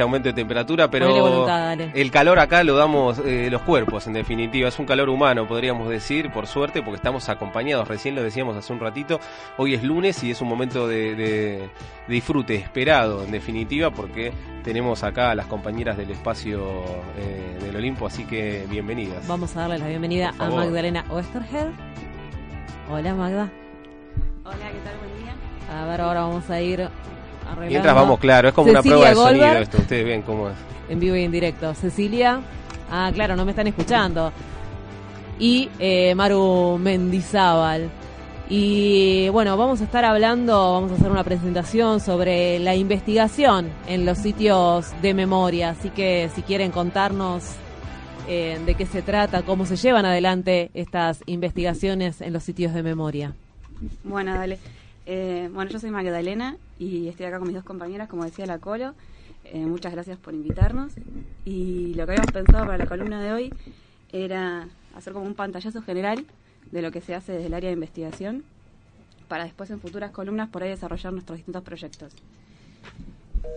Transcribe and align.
aumento 0.00 0.28
de 0.28 0.32
temperatura, 0.32 0.88
pero 0.88 1.48
el 1.92 2.10
calor 2.12 2.38
acá 2.38 2.62
lo 2.62 2.76
damos 2.76 3.18
eh, 3.18 3.48
los 3.50 3.62
cuerpos, 3.62 4.06
en 4.06 4.12
definitiva. 4.12 4.68
Es 4.68 4.78
un 4.78 4.86
calor 4.86 5.08
humano, 5.08 5.48
podríamos 5.48 5.88
decir, 5.88 6.30
por 6.30 6.46
suerte, 6.46 6.82
porque 6.82 6.98
estamos 6.98 7.28
acompañados. 7.28 7.88
Recién 7.88 8.14
lo 8.14 8.22
decíamos 8.22 8.56
hace 8.56 8.72
un 8.72 8.78
ratito. 8.78 9.18
Hoy 9.56 9.74
es 9.74 9.82
lunes 9.82 10.22
y 10.22 10.30
es 10.30 10.40
un 10.40 10.46
momento 10.46 10.86
de, 10.86 11.68
disfrute 12.06 12.54
esperado, 12.54 13.24
en 13.24 13.32
definitiva, 13.32 13.90
porque 13.90 14.32
tenemos 14.62 15.02
acá 15.02 15.32
a 15.32 15.34
las 15.34 15.46
compañeras 15.46 15.96
del 15.96 16.12
espacio 16.12 16.62
eh, 17.16 17.58
del 17.60 17.74
Olimpo, 17.74 18.06
así 18.06 18.24
que 18.24 18.66
bienvenidas. 18.70 19.26
Vamos 19.26 19.56
a 19.56 19.62
darle 19.62 19.78
la 19.78 19.88
bienvenida 19.88 20.32
a 20.38 20.48
Magdalena 20.48 21.06
Oesterheld. 21.10 21.74
Hola, 22.88 23.14
Magda. 23.16 23.50
Hola, 24.44 24.70
¿qué 24.70 24.78
tal? 24.78 24.96
Buen 24.98 25.24
día. 25.24 25.34
A 25.76 25.86
ver, 25.86 26.00
ahora 26.02 26.20
vamos 26.20 26.48
a 26.50 26.60
ir 26.60 26.88
Mientras 27.56 27.94
vamos, 27.94 28.18
claro, 28.18 28.48
es 28.48 28.54
como 28.54 28.70
una 28.70 28.82
prueba 28.82 29.08
de 29.08 29.14
sonido 29.14 29.46
esto, 29.46 29.78
ustedes 29.78 30.04
ven 30.04 30.22
cómo 30.22 30.48
es. 30.48 30.54
En 30.88 31.00
vivo 31.00 31.16
y 31.16 31.24
en 31.24 31.32
directo. 31.32 31.74
Cecilia, 31.74 32.40
ah, 32.90 33.10
claro, 33.12 33.36
no 33.36 33.44
me 33.44 33.52
están 33.52 33.66
escuchando. 33.66 34.32
Y 35.38 35.68
eh, 35.78 36.14
Maru 36.14 36.78
Mendizábal. 36.80 37.90
Y 38.50 39.28
bueno, 39.28 39.56
vamos 39.58 39.82
a 39.82 39.84
estar 39.84 40.06
hablando, 40.06 40.72
vamos 40.72 40.92
a 40.92 40.94
hacer 40.94 41.10
una 41.10 41.22
presentación 41.22 42.00
sobre 42.00 42.58
la 42.58 42.74
investigación 42.74 43.68
en 43.86 44.06
los 44.06 44.18
sitios 44.18 44.86
de 45.02 45.12
memoria. 45.12 45.70
Así 45.70 45.90
que 45.90 46.30
si 46.34 46.40
quieren 46.42 46.70
contarnos 46.70 47.44
eh, 48.26 48.58
de 48.64 48.74
qué 48.74 48.86
se 48.86 49.02
trata, 49.02 49.42
cómo 49.42 49.66
se 49.66 49.76
llevan 49.76 50.06
adelante 50.06 50.70
estas 50.72 51.22
investigaciones 51.26 52.22
en 52.22 52.32
los 52.32 52.42
sitios 52.42 52.72
de 52.72 52.82
memoria. 52.82 53.34
Bueno, 54.02 54.34
dale. 54.34 54.58
Eh, 55.10 55.48
bueno, 55.54 55.70
yo 55.70 55.80
soy 55.80 55.90
Magdalena 55.90 56.58
y 56.78 57.08
estoy 57.08 57.24
acá 57.24 57.38
con 57.38 57.48
mis 57.48 57.56
dos 57.56 57.64
compañeras, 57.64 58.10
como 58.10 58.24
decía 58.24 58.44
la 58.44 58.58
Colo. 58.58 58.94
Eh, 59.44 59.64
muchas 59.64 59.90
gracias 59.90 60.18
por 60.18 60.34
invitarnos. 60.34 60.92
Y 61.46 61.94
lo 61.94 62.04
que 62.04 62.12
habíamos 62.12 62.30
pensado 62.30 62.66
para 62.66 62.76
la 62.76 62.84
columna 62.84 63.22
de 63.22 63.32
hoy 63.32 63.54
era 64.12 64.68
hacer 64.94 65.14
como 65.14 65.24
un 65.24 65.34
pantallazo 65.34 65.80
general 65.80 66.26
de 66.70 66.82
lo 66.82 66.90
que 66.90 67.00
se 67.00 67.14
hace 67.14 67.32
desde 67.32 67.46
el 67.46 67.54
área 67.54 67.70
de 67.70 67.74
investigación 67.74 68.44
para 69.28 69.44
después 69.44 69.70
en 69.70 69.80
futuras 69.80 70.10
columnas 70.10 70.50
por 70.50 70.62
ahí 70.62 70.68
desarrollar 70.68 71.14
nuestros 71.14 71.38
distintos 71.38 71.62
proyectos. 71.62 72.12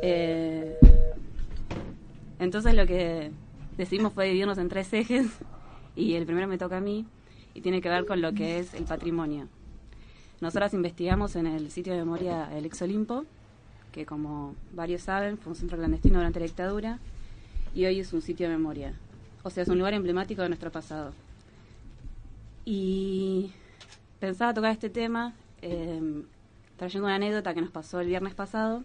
Eh, 0.01 0.77
entonces 2.39 2.73
lo 2.75 2.87
que 2.87 3.29
decidimos 3.75 4.13
fue 4.13 4.27
dividirnos 4.27 4.57
en 4.57 4.69
tres 4.69 4.93
ejes 4.93 5.27
y 5.97 6.13
el 6.13 6.25
primero 6.25 6.47
me 6.47 6.57
toca 6.57 6.77
a 6.77 6.81
mí 6.81 7.05
y 7.53 7.59
tiene 7.59 7.81
que 7.81 7.89
ver 7.89 8.05
con 8.05 8.21
lo 8.21 8.31
que 8.31 8.59
es 8.59 8.73
el 8.73 8.85
patrimonio. 8.85 9.49
Nosotras 10.41 10.73
investigamos 10.73 11.35
en 11.35 11.45
el 11.45 11.69
sitio 11.69 11.93
de 11.93 11.99
memoria 11.99 12.49
el 12.57 12.65
Ex 12.65 12.81
Olimpo, 12.81 13.25
que 13.91 14.07
como 14.07 14.55
varios 14.73 15.03
saben 15.03 15.37
fue 15.37 15.51
un 15.51 15.55
centro 15.55 15.77
clandestino 15.77 16.17
durante 16.17 16.39
la 16.39 16.47
dictadura 16.47 16.99
y 17.75 17.85
hoy 17.85 17.99
es 17.99 18.11
un 18.11 18.23
sitio 18.23 18.49
de 18.49 18.57
memoria. 18.57 18.93
O 19.43 19.51
sea, 19.51 19.61
es 19.61 19.69
un 19.69 19.77
lugar 19.77 19.93
emblemático 19.93 20.41
de 20.41 20.49
nuestro 20.49 20.71
pasado. 20.71 21.13
Y 22.65 23.51
pensaba 24.19 24.51
tocar 24.51 24.71
este 24.71 24.89
tema 24.89 25.35
em, 25.61 26.23
trayendo 26.75 27.05
una 27.05 27.15
anécdota 27.15 27.53
que 27.53 27.61
nos 27.61 27.69
pasó 27.69 27.99
el 27.99 28.07
viernes 28.07 28.33
pasado, 28.33 28.83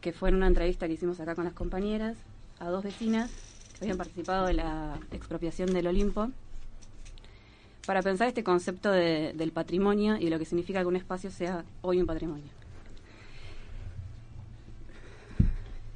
que 0.00 0.12
fue 0.12 0.30
en 0.30 0.34
una 0.34 0.48
entrevista 0.48 0.88
que 0.88 0.94
hicimos 0.94 1.20
acá 1.20 1.36
con 1.36 1.44
las 1.44 1.54
compañeras 1.54 2.16
a 2.58 2.68
dos 2.70 2.82
vecinas 2.82 3.30
que 3.78 3.84
habían 3.84 3.98
participado 3.98 4.46
de 4.46 4.54
la 4.54 4.98
expropiación 5.12 5.72
del 5.72 5.86
Olimpo 5.86 6.30
para 7.90 8.02
pensar 8.02 8.28
este 8.28 8.44
concepto 8.44 8.92
del 8.92 9.50
patrimonio 9.50 10.16
y 10.16 10.26
de 10.26 10.30
lo 10.30 10.38
que 10.38 10.44
significa 10.44 10.78
que 10.78 10.86
un 10.86 10.94
espacio 10.94 11.28
sea 11.28 11.64
hoy 11.80 12.00
un 12.00 12.06
patrimonio. 12.06 12.46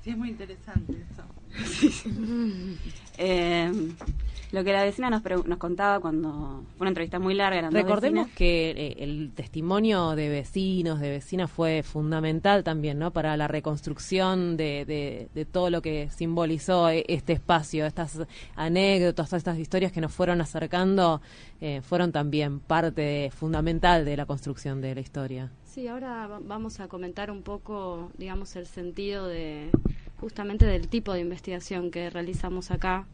Sí, 0.02 0.10
es 0.10 0.16
muy 0.16 0.30
interesante 0.30 0.92
eso. 0.92 1.22
Eh, 3.16 3.70
lo 4.50 4.64
que 4.64 4.72
la 4.72 4.82
vecina 4.82 5.08
nos, 5.08 5.22
nos 5.46 5.58
contaba 5.58 6.00
cuando 6.00 6.64
fue 6.76 6.84
una 6.84 6.90
entrevista 6.90 7.20
muy 7.20 7.34
larga. 7.34 7.70
Recordemos 7.70 8.28
que 8.28 8.70
eh, 8.70 8.96
el 8.98 9.32
testimonio 9.34 10.16
de 10.16 10.28
vecinos, 10.28 11.00
de 11.00 11.10
vecinas, 11.10 11.48
fue 11.50 11.84
fundamental 11.84 12.64
también 12.64 12.98
¿no? 12.98 13.12
para 13.12 13.36
la 13.36 13.46
reconstrucción 13.46 14.56
de, 14.56 15.28
de, 15.32 15.44
todo 15.44 15.70
lo 15.70 15.80
que 15.80 16.08
simbolizó 16.10 16.88
eh, 16.88 17.04
este 17.08 17.34
espacio. 17.34 17.86
Estas 17.86 18.20
anécdotas, 18.56 19.32
estas 19.32 19.58
historias 19.58 19.92
que 19.92 20.00
nos 20.00 20.12
fueron 20.12 20.40
acercando 20.40 21.20
fueron 21.82 22.12
también 22.12 22.60
parte 22.60 23.30
fundamental 23.34 24.04
de 24.04 24.18
la 24.18 24.26
construcción 24.26 24.82
de 24.82 24.94
la 24.94 25.00
historia. 25.00 25.50
Sí, 25.64 25.88
ahora 25.88 26.28
vamos 26.42 26.78
a 26.78 26.88
comentar 26.88 27.30
un 27.30 27.42
poco, 27.42 28.10
digamos, 28.18 28.54
el 28.54 28.66
sentido 28.66 29.26
de 29.26 29.70
justamente 30.24 30.64
del 30.64 30.88
tipo 30.88 31.12
de 31.12 31.20
investigación 31.20 31.90
que 31.90 32.08
realizamos 32.08 32.70
acá. 32.70 33.06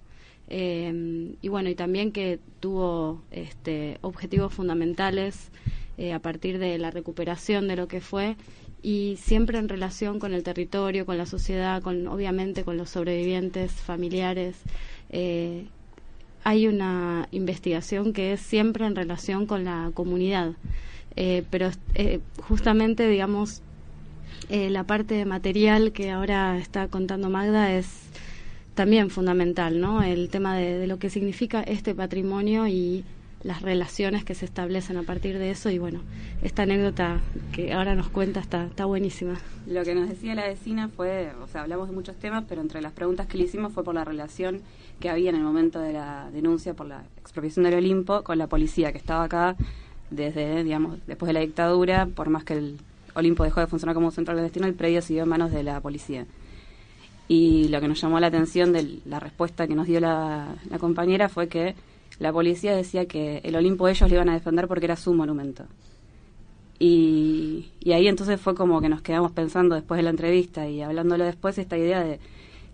Eh, 0.46 1.34
y 1.42 1.48
bueno, 1.48 1.68
y 1.68 1.74
también 1.74 2.12
que 2.12 2.38
tuvo 2.60 3.20
este, 3.32 3.98
objetivos 4.00 4.54
fundamentales 4.54 5.50
eh, 5.98 6.12
a 6.12 6.20
partir 6.20 6.60
de 6.60 6.78
la 6.78 6.92
recuperación 6.92 7.66
de 7.66 7.74
lo 7.74 7.88
que 7.88 8.00
fue 8.00 8.36
y 8.80 9.18
siempre 9.20 9.58
en 9.58 9.68
relación 9.68 10.20
con 10.20 10.34
el 10.34 10.44
territorio, 10.44 11.04
con 11.04 11.18
la 11.18 11.26
sociedad, 11.26 11.82
con 11.82 12.06
obviamente 12.06 12.62
con 12.62 12.76
los 12.76 12.90
sobrevivientes 12.90 13.72
familiares. 13.72 14.54
Eh, 15.10 15.66
hay 16.44 16.68
una 16.68 17.26
investigación 17.32 18.12
que 18.12 18.34
es 18.34 18.40
siempre 18.40 18.86
en 18.86 18.94
relación 18.94 19.46
con 19.46 19.64
la 19.64 19.90
comunidad, 19.94 20.52
pero 21.50 21.70
justamente, 22.38 23.08
digamos, 23.08 23.62
eh, 24.48 24.70
la 24.70 24.84
parte 24.84 25.24
material 25.24 25.92
que 25.92 26.10
ahora 26.10 26.58
está 26.58 26.88
contando 26.88 27.30
Magda 27.30 27.72
es 27.72 27.86
también 28.74 29.10
fundamental, 29.10 29.80
¿no? 29.80 30.02
El 30.02 30.28
tema 30.30 30.56
de, 30.56 30.86
lo 30.86 30.98
que 30.98 31.10
significa 31.10 31.62
este 31.62 31.94
patrimonio 31.94 32.66
y 32.66 33.04
las 33.42 33.62
relaciones 33.62 34.24
que 34.24 34.34
se 34.34 34.44
establecen 34.44 34.96
a 34.96 35.02
partir 35.02 35.38
de 35.38 35.50
eso 35.50 35.70
y 35.70 35.78
bueno, 35.78 36.00
esta 36.42 36.62
anécdota 36.62 37.20
que 37.52 37.72
ahora 37.72 37.94
nos 37.94 38.08
cuenta 38.08 38.40
está, 38.40 38.66
está 38.66 38.84
buenísima. 38.84 39.38
Lo 39.66 39.82
que 39.82 39.94
nos 39.94 40.08
decía 40.08 40.34
la 40.34 40.46
vecina 40.46 40.88
fue, 40.88 41.30
o 41.42 41.46
sea, 41.46 41.62
hablamos 41.62 41.88
de 41.88 41.94
muchos 41.94 42.16
temas, 42.16 42.44
pero 42.48 42.60
entre 42.60 42.82
las 42.82 42.92
preguntas 42.92 43.26
que 43.26 43.38
le 43.38 43.44
hicimos 43.44 43.72
fue 43.72 43.82
por 43.82 43.94
la 43.94 44.04
relación 44.04 44.60
que 44.98 45.08
había 45.08 45.30
en 45.30 45.36
el 45.36 45.42
momento 45.42 45.80
de 45.80 45.94
la 45.94 46.30
denuncia 46.32 46.74
por 46.74 46.86
la 46.86 47.04
expropiación 47.18 47.64
del 47.64 47.74
Olimpo 47.74 48.22
con 48.22 48.36
la 48.36 48.46
policía 48.46 48.92
que 48.92 48.98
estaba 48.98 49.24
acá 49.24 49.56
desde, 50.10 50.64
digamos, 50.64 50.98
después 51.06 51.28
de 51.28 51.32
la 51.32 51.40
dictadura, 51.40 52.06
por 52.06 52.28
más 52.28 52.44
que 52.44 52.54
el 52.54 52.78
Olimpo 53.14 53.44
dejó 53.44 53.60
de 53.60 53.66
funcionar 53.66 53.94
como 53.94 54.10
centro 54.10 54.34
clandestino, 54.34 54.66
el 54.66 54.74
predio 54.74 55.02
siguió 55.02 55.24
en 55.24 55.28
manos 55.28 55.50
de 55.50 55.62
la 55.62 55.80
policía. 55.80 56.26
Y 57.28 57.68
lo 57.68 57.80
que 57.80 57.88
nos 57.88 58.00
llamó 58.00 58.18
la 58.18 58.26
atención 58.26 58.72
de 58.72 59.00
la 59.04 59.20
respuesta 59.20 59.66
que 59.66 59.74
nos 59.74 59.86
dio 59.86 60.00
la, 60.00 60.56
compañera 60.78 61.28
fue 61.28 61.48
que 61.48 61.74
la 62.18 62.32
policía 62.32 62.74
decía 62.74 63.06
que 63.06 63.38
el 63.44 63.54
Olimpo 63.56 63.88
ellos 63.88 64.08
le 64.08 64.16
iban 64.16 64.28
a 64.28 64.34
defender 64.34 64.66
porque 64.66 64.86
era 64.86 64.96
su 64.96 65.14
monumento. 65.14 65.64
Y, 66.78 67.68
y, 67.78 67.92
ahí 67.92 68.08
entonces 68.08 68.40
fue 68.40 68.54
como 68.54 68.80
que 68.80 68.88
nos 68.88 69.02
quedamos 69.02 69.32
pensando 69.32 69.74
después 69.74 69.98
de 69.98 70.02
la 70.02 70.10
entrevista 70.10 70.66
y 70.66 70.80
hablándolo 70.80 71.24
después 71.24 71.58
esta 71.58 71.76
idea 71.76 72.02
de 72.02 72.18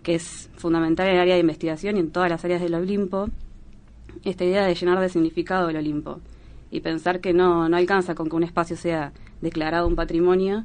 que 0.03 0.15
es 0.15 0.49
fundamental 0.57 1.09
en 1.09 1.17
el 1.17 1.21
área 1.21 1.35
de 1.35 1.41
investigación 1.41 1.97
y 1.97 2.01
en 2.01 2.11
todas 2.11 2.31
las 2.31 2.45
áreas 2.45 2.63
del 2.63 2.75
Olimpo, 2.75 3.29
esta 4.25 4.45
idea 4.45 4.65
de 4.65 4.75
llenar 4.75 5.01
de 5.01 5.09
significado 5.09 5.69
el 5.69 5.77
Olimpo 5.77 6.21
y 6.71 6.81
pensar 6.81 7.21
que 7.21 7.33
no, 7.33 7.69
no 7.69 7.77
alcanza 7.77 8.15
con 8.15 8.29
que 8.29 8.37
un 8.37 8.43
espacio 8.43 8.77
sea 8.77 9.13
declarado 9.41 9.87
un 9.87 9.97
patrimonio 9.97 10.65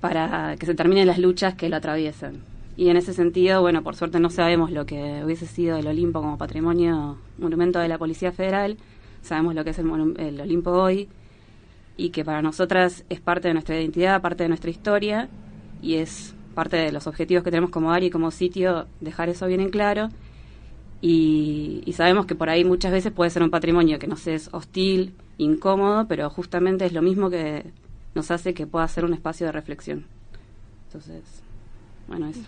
para 0.00 0.56
que 0.56 0.66
se 0.66 0.74
terminen 0.74 1.06
las 1.06 1.18
luchas 1.18 1.54
que 1.54 1.68
lo 1.68 1.76
atraviesan. 1.76 2.42
Y 2.76 2.90
en 2.90 2.96
ese 2.96 3.12
sentido, 3.12 3.60
bueno, 3.60 3.82
por 3.82 3.96
suerte 3.96 4.20
no 4.20 4.30
sabemos 4.30 4.70
lo 4.70 4.86
que 4.86 5.22
hubiese 5.24 5.46
sido 5.46 5.76
el 5.76 5.86
Olimpo 5.88 6.20
como 6.20 6.38
patrimonio, 6.38 7.18
monumento 7.38 7.80
de 7.80 7.88
la 7.88 7.98
Policía 7.98 8.30
Federal, 8.30 8.76
sabemos 9.22 9.54
lo 9.54 9.64
que 9.64 9.70
es 9.70 9.78
el, 9.80 10.14
el 10.18 10.40
Olimpo 10.40 10.70
hoy 10.70 11.08
y 11.96 12.10
que 12.10 12.24
para 12.24 12.40
nosotras 12.40 13.04
es 13.08 13.20
parte 13.20 13.48
de 13.48 13.54
nuestra 13.54 13.76
identidad, 13.76 14.22
parte 14.22 14.44
de 14.44 14.48
nuestra 14.48 14.70
historia 14.70 15.28
y 15.82 15.94
es 15.94 16.36
parte 16.54 16.76
de 16.76 16.92
los 16.92 17.08
objetivos 17.08 17.42
que 17.42 17.50
tenemos 17.50 17.70
como 17.70 17.92
área 17.92 18.06
y 18.06 18.10
como 18.10 18.30
sitio 18.30 18.86
dejar 19.00 19.28
eso 19.28 19.46
bien 19.48 19.60
en 19.60 19.70
claro 19.70 20.10
y, 21.00 21.92
sabemos 21.96 22.26
que 22.26 22.34
por 22.34 22.48
ahí 22.50 22.64
muchas 22.64 22.92
veces 22.92 23.12
puede 23.12 23.30
ser 23.30 23.42
un 23.42 23.50
patrimonio 23.50 23.98
que 23.98 24.08
no 24.08 24.16
sé, 24.16 24.34
es 24.34 24.48
hostil, 24.52 25.14
incómodo, 25.36 26.06
pero 26.08 26.28
justamente 26.30 26.86
es 26.86 26.92
lo 26.92 27.02
mismo 27.02 27.30
que 27.30 27.64
nos 28.14 28.30
hace 28.30 28.54
que 28.54 28.66
pueda 28.66 28.86
ser 28.88 29.04
un 29.04 29.14
espacio 29.14 29.46
de 29.46 29.52
reflexión. 29.52 30.06
Entonces, 30.86 31.22
bueno, 32.08 32.28
eso. 32.28 32.40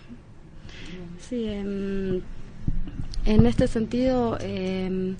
Sí, 1.19 1.45
em, 1.47 2.21
en 3.25 3.45
este 3.45 3.67
sentido, 3.67 4.37
em, 4.41 5.15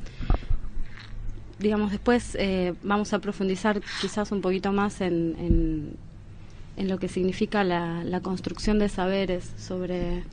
digamos, 1.59 1.91
después 1.91 2.35
eh, 2.35 2.73
vamos 2.83 3.13
a 3.13 3.19
profundizar 3.19 3.81
quizás 4.01 4.31
un 4.31 4.41
poquito 4.41 4.73
más 4.73 4.99
en, 4.99 5.35
en, 5.37 5.93
en 6.75 6.87
lo 6.89 6.97
que 6.97 7.07
significa 7.07 7.63
la, 7.63 8.03
la, 8.03 8.19
construcción 8.21 8.79
de 8.79 8.89
saberes 8.89 9.53
sobre, 9.57 10.23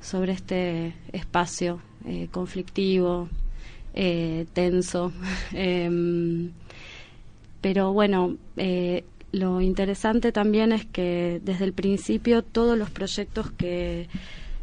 sobre 0.00 0.32
este 0.32 0.94
espacio 1.12 1.80
eh, 2.06 2.28
conflictivo, 2.30 3.28
eh, 3.94 4.46
tenso. 4.52 5.12
Em, 5.52 6.52
pero 7.60 7.92
bueno, 7.92 8.36
eh, 8.56 9.04
lo 9.32 9.60
interesante 9.60 10.30
también 10.30 10.70
es 10.70 10.84
que 10.86 11.40
desde 11.44 11.64
el 11.64 11.72
principio 11.72 12.42
todos 12.42 12.78
los 12.78 12.90
proyectos 12.90 13.50
que 13.50 14.08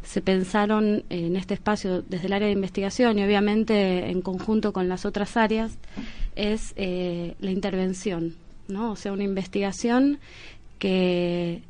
se 0.02 0.22
pensaron 0.22 1.04
en 1.10 1.36
este 1.36 1.54
espacio 1.54 2.02
desde 2.02 2.26
el 2.26 2.32
área 2.32 2.46
de 2.46 2.54
investigación 2.54 3.18
y 3.18 3.24
obviamente 3.24 4.10
en 4.10 4.22
conjunto 4.22 4.72
con 4.72 4.88
las 4.88 5.04
otras 5.04 5.36
áreas 5.36 5.76
es 6.36 6.74
la 6.76 7.50
intervención, 7.50 8.34
¿no? 8.68 8.92
O 8.92 8.96
sea, 8.96 9.12
una 9.12 9.24
investigación 9.24 10.18
que 10.78 11.62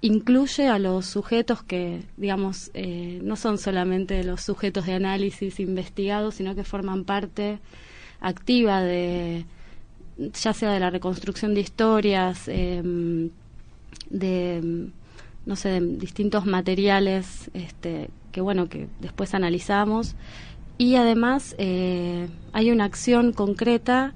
incluye 0.00 0.68
a 0.68 0.78
los 0.78 1.06
sujetos 1.06 1.62
que, 1.62 2.02
digamos, 2.16 2.70
eh, 2.74 3.20
no 3.22 3.36
son 3.36 3.58
solamente 3.58 4.22
los 4.24 4.42
sujetos 4.42 4.86
de 4.86 4.94
análisis 4.94 5.58
investigados, 5.60 6.36
sino 6.36 6.54
que 6.54 6.64
forman 6.64 7.04
parte 7.04 7.58
activa 8.20 8.82
de, 8.82 9.44
ya 10.18 10.52
sea 10.52 10.72
de 10.72 10.80
la 10.80 10.90
reconstrucción 10.90 11.54
de 11.54 11.60
historias, 11.60 12.48
em, 12.48 13.30
de 14.10 14.90
no 15.46 15.54
sé, 15.54 15.68
de 15.68 15.80
distintos 15.80 16.44
materiales 16.44 17.50
este, 17.54 18.10
que, 18.32 18.40
bueno, 18.40 18.68
que 18.68 18.88
después 19.00 19.32
analizamos. 19.32 20.16
Y 20.76 20.96
además 20.96 21.54
eh, 21.58 22.28
hay 22.52 22.70
una 22.70 22.84
acción 22.84 23.32
concreta 23.32 24.12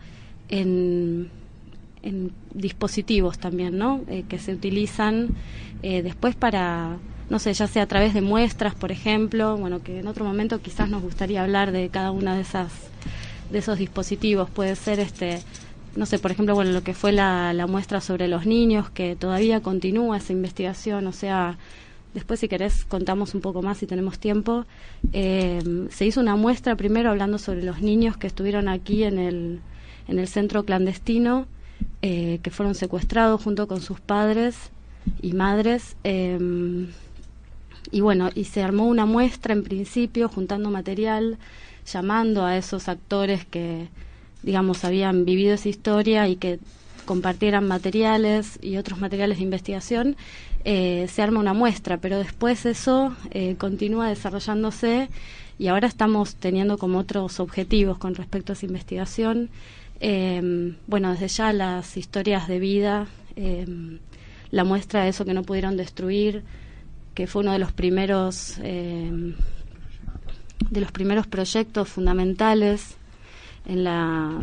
en, 0.49 1.31
en 2.03 2.33
dispositivos 2.55 3.39
también, 3.39 3.79
¿no? 3.79 4.03
Eh, 4.09 4.25
que 4.29 4.39
se 4.39 4.53
utilizan 4.53 5.31
eh, 5.83 6.03
después 6.03 6.35
para, 6.35 6.97
no 7.29 7.39
sé, 7.39 7.53
ya 7.53 7.67
sea 7.67 7.85
a 7.85 7.87
través 7.87 8.15
de 8.15 8.21
muestras, 8.21 8.75
por 8.75 8.93
ejemplo, 8.93 9.57
bueno, 9.57 9.83
que 9.83 10.01
en 10.01 10.07
otro 10.07 10.25
momento 10.25 10.61
quizás 10.61 10.89
nos 10.89 11.03
gustaría 11.03 11.43
hablar 11.43 11.73
de 11.73 11.89
cada 11.89 12.11
una 12.11 12.35
de 12.35 12.43
esas 12.43 12.73
de 13.51 13.59
esos 13.59 13.79
dispositivos. 13.79 14.49
Puede 14.49 14.77
ser 14.77 15.01
este 15.01 15.41
no 15.97 16.07
sé, 16.07 16.19
por 16.19 16.31
ejemplo, 16.31 16.55
bueno, 16.55 16.71
lo 16.71 16.83
que 16.83 16.95
fue 16.95 17.11
la, 17.13 17.53
la 17.53 17.67
muestra 17.67 18.01
sobre 18.01 18.29
los 18.29 18.47
niños, 18.47 18.91
que 18.91 19.17
todavía 19.17 19.61
continúa 19.61 20.19
esa 20.19 20.33
investigación, 20.33 21.07
o 21.09 21.13
sea, 21.13 21.59
después 22.15 22.41
si 22.41 22.49
querés 22.49 22.85
contamos 22.85 23.35
un 23.35 23.41
poco 23.41 23.63
más 23.63 23.79
si 23.79 23.87
tenemos 23.87 24.19
tiempo. 24.19 24.67
Eh, 25.13 25.89
se 25.91 26.07
hizo 26.07 26.21
una 26.21 26.37
muestra 26.37 26.77
primero 26.77 27.11
hablando 27.11 27.39
sobre 27.39 27.63
los 27.63 27.81
niños 27.81 28.17
que 28.17 28.27
estuvieron 28.27 28.69
aquí 28.69 29.05
en 29.05 29.19
el, 29.19 29.61
en 30.09 30.19
el 30.19 30.29
centro 30.29 30.65
clandestino, 30.65 31.47
eh, 32.03 32.41
que 32.43 32.51
fueron 32.51 32.75
secuestrados 32.75 33.43
junto 33.43 33.67
con 33.69 33.81
sus 33.81 34.01
padres 34.01 34.71
y 35.23 35.33
madres. 35.33 35.97
Eh, 36.05 36.89
y 37.93 38.01
bueno, 38.01 38.31
y 38.35 38.45
se 38.45 38.63
armó 38.63 38.87
una 38.87 39.07
muestra 39.07 39.53
en 39.53 39.65
principio, 39.65 40.29
juntando 40.29 40.71
material, 40.71 41.39
llamando 41.87 42.45
a 42.45 42.57
esos 42.57 42.89
actores 42.89 43.45
que 43.45 43.89
digamos, 44.43 44.85
habían 44.85 45.25
vivido 45.25 45.55
esa 45.55 45.69
historia 45.69 46.29
y 46.29 46.37
que 46.37 46.59
compartieran 47.05 47.67
materiales 47.67 48.59
y 48.63 48.77
otros 48.77 49.01
materiales 49.01 49.39
de 49.39 49.45
investigación, 49.45 50.17
eh, 50.65 51.07
se 51.11 51.23
arma 51.23 51.41
una 51.41 51.55
muestra, 51.55 51.99
pero 51.99 52.19
después 52.19 52.67
eso 52.67 53.15
eh, 53.31 53.57
continúa 53.59 54.09
desarrollándose 54.09 55.09
y 55.59 55.69
ahora 55.69 55.89
estamos 55.89 56.37
teniendo 56.37 56.79
como 56.79 56.99
otros 56.99 57.41
objetivos 57.41 57.99
con 57.99 58.15
respecto 58.15 58.53
a 58.53 58.55
esa 58.55 58.67
investigación. 58.67 59.51
Eh, 60.01 60.75
bueno, 60.87 61.13
desde 61.13 61.29
ya 61.29 61.53
las 61.53 61.97
historias 61.97 62.49
de 62.49 62.59
vida, 62.59 63.07
la 64.51 64.65
muestra 64.65 65.05
de 65.05 65.11
eso 65.11 65.25
que 65.25 65.35
no 65.35 65.43
pudieron 65.43 65.77
destruir, 65.77 66.43
que 67.15 67.27
fue 67.27 67.43
uno 67.43 67.53
de 67.53 67.59
los 67.59 67.73
primeros 67.73 68.57
de 68.59 69.35
los 70.81 70.93
primeros 70.93 71.27
proyectos 71.27 71.89
fundamentales 71.89 72.97
en 73.67 73.85
la, 73.85 74.41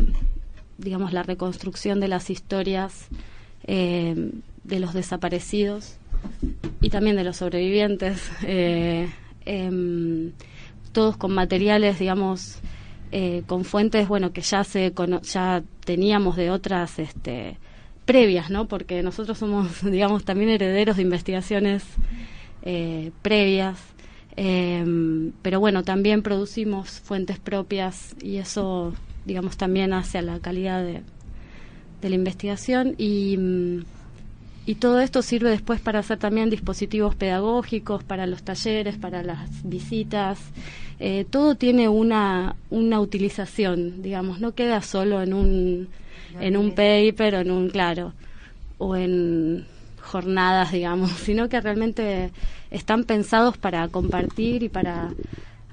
digamos, 0.78 1.12
la 1.12 1.22
reconstrucción 1.22 2.00
de 2.00 2.08
las 2.08 2.30
historias 2.30 3.08
de 3.66 4.80
los 4.80 4.94
desaparecidos 4.94 5.98
y 6.80 6.90
también 6.90 7.16
de 7.16 7.24
los 7.24 7.38
sobrevivientes, 7.38 8.30
eh, 8.42 9.08
em, 9.44 10.32
todos 10.92 11.16
con 11.16 11.32
materiales, 11.34 11.98
digamos, 11.98 12.58
eh, 13.12 13.42
con 13.46 13.64
fuentes, 13.64 14.08
bueno, 14.08 14.32
que 14.32 14.40
ya 14.40 14.64
se 14.64 14.92
ya 15.22 15.62
teníamos 15.84 16.36
de 16.36 16.50
otras, 16.50 16.98
este, 16.98 17.58
previas, 18.04 18.50
¿no? 18.50 18.66
Porque 18.68 19.02
nosotros 19.02 19.38
somos, 19.38 19.82
digamos, 19.90 20.24
también 20.24 20.50
herederos 20.50 20.96
de 20.96 21.02
investigaciones 21.02 21.84
previas. 23.22 23.78
Em, 24.36 25.32
pero 25.42 25.58
bueno, 25.58 25.84
también 25.84 26.22
producimos 26.22 27.00
fuentes 27.00 27.38
propias 27.38 28.14
y 28.22 28.36
eso 28.36 28.92
digamos, 29.28 29.58
también 29.58 29.92
hacia 29.92 30.22
la 30.22 30.40
calidad 30.40 30.82
de, 30.82 31.02
la 32.08 32.14
investigación 32.14 32.94
y, 32.96 33.36
mm, 33.36 33.84
y 34.68 34.74
todo 34.74 35.00
esto 35.00 35.22
sirve 35.22 35.48
después 35.48 35.80
para 35.80 36.00
hacer 36.00 36.18
también 36.18 36.50
dispositivos 36.50 37.14
pedagógicos, 37.14 38.04
para 38.04 38.26
los 38.26 38.42
talleres, 38.42 38.98
para 38.98 39.22
las 39.22 39.48
visitas. 39.66 40.38
Eh, 41.00 41.24
todo 41.30 41.54
tiene 41.54 41.88
una, 41.88 42.54
una 42.68 43.00
utilización, 43.00 44.02
digamos, 44.02 44.40
no 44.40 44.52
queda 44.52 44.82
solo 44.82 45.22
en 45.22 45.32
un, 45.32 45.88
en 46.38 46.58
un 46.58 46.72
paper 46.74 47.36
o 47.36 47.38
en 47.38 47.50
un, 47.50 47.70
claro, 47.70 48.12
o 48.76 48.94
en 48.94 49.64
jornadas, 50.02 50.70
digamos, 50.72 51.12
sino 51.12 51.48
que 51.48 51.62
realmente 51.62 52.30
están 52.70 53.04
pensados 53.04 53.56
para 53.56 53.88
compartir 53.88 54.62
y 54.64 54.68
para... 54.68 55.08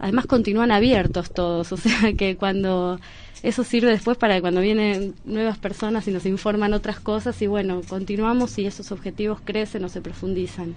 Además 0.05 0.27
continúan 0.27 0.71
abiertos 0.71 1.31
todos, 1.31 1.71
o 1.71 1.77
sea 1.77 2.13
que 2.13 2.35
cuando 2.35 2.99
eso 3.41 3.63
sirve 3.63 3.89
después 3.89 4.17
para 4.19 4.39
cuando 4.39 4.61
vienen 4.61 5.15
nuevas 5.25 5.57
personas 5.57 6.07
y 6.07 6.11
nos 6.11 6.27
informan 6.27 6.75
otras 6.75 6.99
cosas 6.99 7.41
y 7.41 7.47
bueno, 7.47 7.81
continuamos 7.89 8.55
y 8.59 8.67
esos 8.67 8.91
objetivos 8.91 9.39
crecen 9.43 9.83
o 9.83 9.89
se 9.89 10.01
profundizan. 10.01 10.75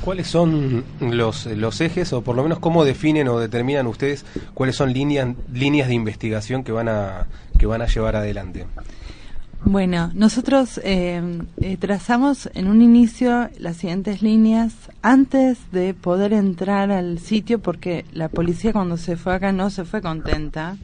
¿Cuáles 0.00 0.28
son 0.28 0.84
los, 1.00 1.46
los 1.46 1.80
ejes 1.80 2.12
o 2.12 2.22
por 2.22 2.36
lo 2.36 2.44
menos 2.44 2.60
cómo 2.60 2.84
definen 2.84 3.26
o 3.26 3.40
determinan 3.40 3.88
ustedes 3.88 4.24
cuáles 4.54 4.76
son 4.76 4.92
líneas, 4.92 5.34
líneas 5.52 5.88
de 5.88 5.94
investigación 5.94 6.62
que 6.62 6.70
van 6.70 6.88
a, 6.88 7.26
que 7.58 7.66
van 7.66 7.82
a 7.82 7.86
llevar 7.88 8.14
adelante? 8.14 8.66
Bueno, 9.64 10.10
nosotros 10.14 10.80
eh, 10.84 11.20
eh, 11.60 11.76
trazamos 11.76 12.48
en 12.54 12.68
un 12.68 12.80
inicio 12.80 13.50
las 13.58 13.78
siguientes 13.78 14.22
líneas 14.22 14.72
antes 15.02 15.58
de 15.72 15.94
poder 15.94 16.32
entrar 16.32 16.90
al 16.90 17.18
sitio 17.18 17.58
porque 17.58 18.04
la 18.12 18.28
policía 18.28 18.72
cuando 18.72 18.96
se 18.96 19.16
fue 19.16 19.34
acá 19.34 19.52
no 19.52 19.68
se 19.70 19.84
fue 19.84 20.00
contenta 20.00 20.76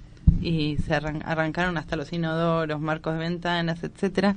y 0.42 0.76
se 0.84 0.94
arrancaron 0.94 1.78
hasta 1.78 1.96
los 1.96 2.12
inodoros, 2.12 2.80
marcos 2.80 3.14
de 3.14 3.20
ventanas, 3.20 3.82
etcétera. 3.82 4.36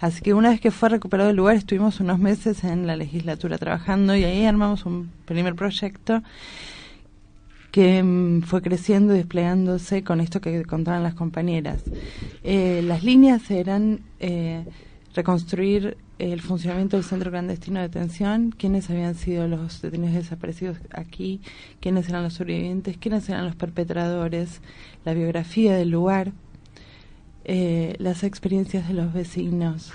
Así 0.00 0.20
que 0.20 0.34
una 0.34 0.50
vez 0.50 0.60
que 0.60 0.70
fue 0.72 0.88
recuperado 0.88 1.30
el 1.30 1.36
lugar, 1.36 1.56
estuvimos 1.56 2.00
unos 2.00 2.18
meses 2.18 2.64
en 2.64 2.86
la 2.86 2.96
legislatura 2.96 3.56
trabajando 3.56 4.14
y 4.16 4.24
ahí 4.24 4.44
armamos 4.44 4.84
un 4.84 5.10
primer 5.24 5.54
proyecto 5.54 6.22
que 7.76 8.02
mm, 8.02 8.40
fue 8.44 8.62
creciendo 8.62 9.12
y 9.14 9.18
desplegándose 9.18 10.02
con 10.02 10.22
esto 10.22 10.40
que 10.40 10.64
contaban 10.64 11.02
las 11.02 11.12
compañeras. 11.12 11.82
Eh, 12.42 12.80
las 12.82 13.04
líneas 13.04 13.50
eran 13.50 14.00
eh, 14.18 14.64
reconstruir 15.14 15.98
el 16.18 16.40
funcionamiento 16.40 16.96
del 16.96 17.04
centro 17.04 17.30
clandestino 17.30 17.80
de 17.80 17.88
detención, 17.88 18.54
quiénes 18.56 18.88
habían 18.88 19.14
sido 19.14 19.46
los 19.46 19.82
detenidos 19.82 20.14
desaparecidos 20.14 20.78
aquí, 20.90 21.42
quiénes 21.78 22.08
eran 22.08 22.22
los 22.22 22.32
sobrevivientes, 22.32 22.96
quiénes 22.96 23.28
eran 23.28 23.44
los 23.44 23.56
perpetradores, 23.56 24.62
la 25.04 25.12
biografía 25.12 25.76
del 25.76 25.90
lugar, 25.90 26.32
eh, 27.44 27.94
las 27.98 28.24
experiencias 28.24 28.88
de 28.88 28.94
los 28.94 29.12
vecinos. 29.12 29.92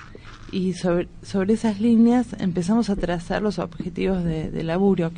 Y 0.52 0.74
sobre, 0.74 1.08
sobre 1.24 1.54
esas 1.54 1.82
líneas 1.82 2.28
empezamos 2.38 2.92
a 2.92 2.96
trazar 2.96 3.42
los 3.42 3.58
objetivos 3.58 4.24
de, 4.24 4.52
de 4.52 4.64
laburo, 4.64 5.10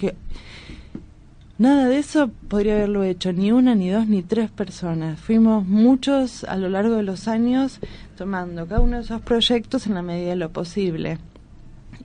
Nada 1.57 1.87
de 1.87 1.99
eso 1.99 2.31
podría 2.47 2.73
haberlo 2.73 3.03
hecho 3.03 3.31
ni 3.31 3.51
una, 3.51 3.75
ni 3.75 3.89
dos, 3.89 4.07
ni 4.07 4.23
tres 4.23 4.49
personas. 4.49 5.19
Fuimos 5.19 5.67
muchos 5.67 6.43
a 6.45 6.57
lo 6.57 6.67
largo 6.67 6.95
de 6.95 7.03
los 7.03 7.27
años 7.27 7.79
tomando 8.17 8.65
cada 8.67 8.81
uno 8.81 8.97
de 8.97 9.03
esos 9.03 9.21
proyectos 9.21 9.85
en 9.85 9.93
la 9.93 10.01
medida 10.01 10.31
de 10.31 10.35
lo 10.35 10.51
posible. 10.51 11.19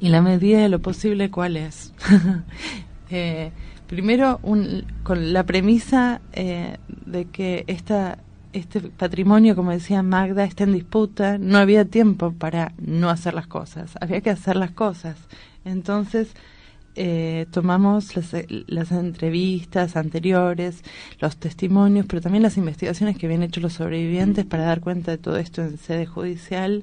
¿Y 0.01 0.11
la 0.11 0.21
medida 0.21 0.61
de 0.61 0.69
lo 0.69 0.81
posible 0.81 1.31
cuál 1.31 1.57
es? 1.57 1.93
Eh, 3.11 3.53
primero, 3.87 4.39
con 5.03 5.33
la 5.33 5.45
premisa 5.45 6.21
eh, 6.35 6.77
de 7.07 7.25
que 7.25 7.65
esta, 7.69 8.19
este 8.53 8.83
patrimonio, 8.83 9.57
como 9.57 9.71
decía 9.71 10.03
Magda, 10.03 10.45
está 10.45 10.65
en 10.65 10.75
disputa, 10.75 11.39
no 11.39 11.57
había 11.57 11.87
tiempo 11.87 12.33
para 12.33 12.75
no 12.77 13.09
hacer 13.09 13.33
las 13.33 13.47
cosas, 13.47 13.95
había 13.99 14.21
que 14.21 14.29
hacer 14.29 14.57
las 14.57 14.73
cosas. 14.73 15.17
Entonces, 15.65 16.35
eh, 17.01 17.47
tomamos 17.53 18.17
las, 18.17 18.91
entrevistas 18.91 19.95
anteriores, 19.95 20.83
los 21.21 21.37
testimonios, 21.37 22.07
pero 22.07 22.21
también 22.21 22.43
las 22.43 22.57
investigaciones 22.57 23.17
que 23.17 23.27
habían 23.27 23.45
hecho 23.45 23.61
los 23.61 23.75
sobrevivientes 23.75 24.45
para 24.45 24.65
dar 24.65 24.81
cuenta 24.81 25.13
de 25.13 25.19
todo 25.19 25.37
esto 25.37 25.63
en 25.63 25.79
sede 25.79 26.07
judicial 26.07 26.83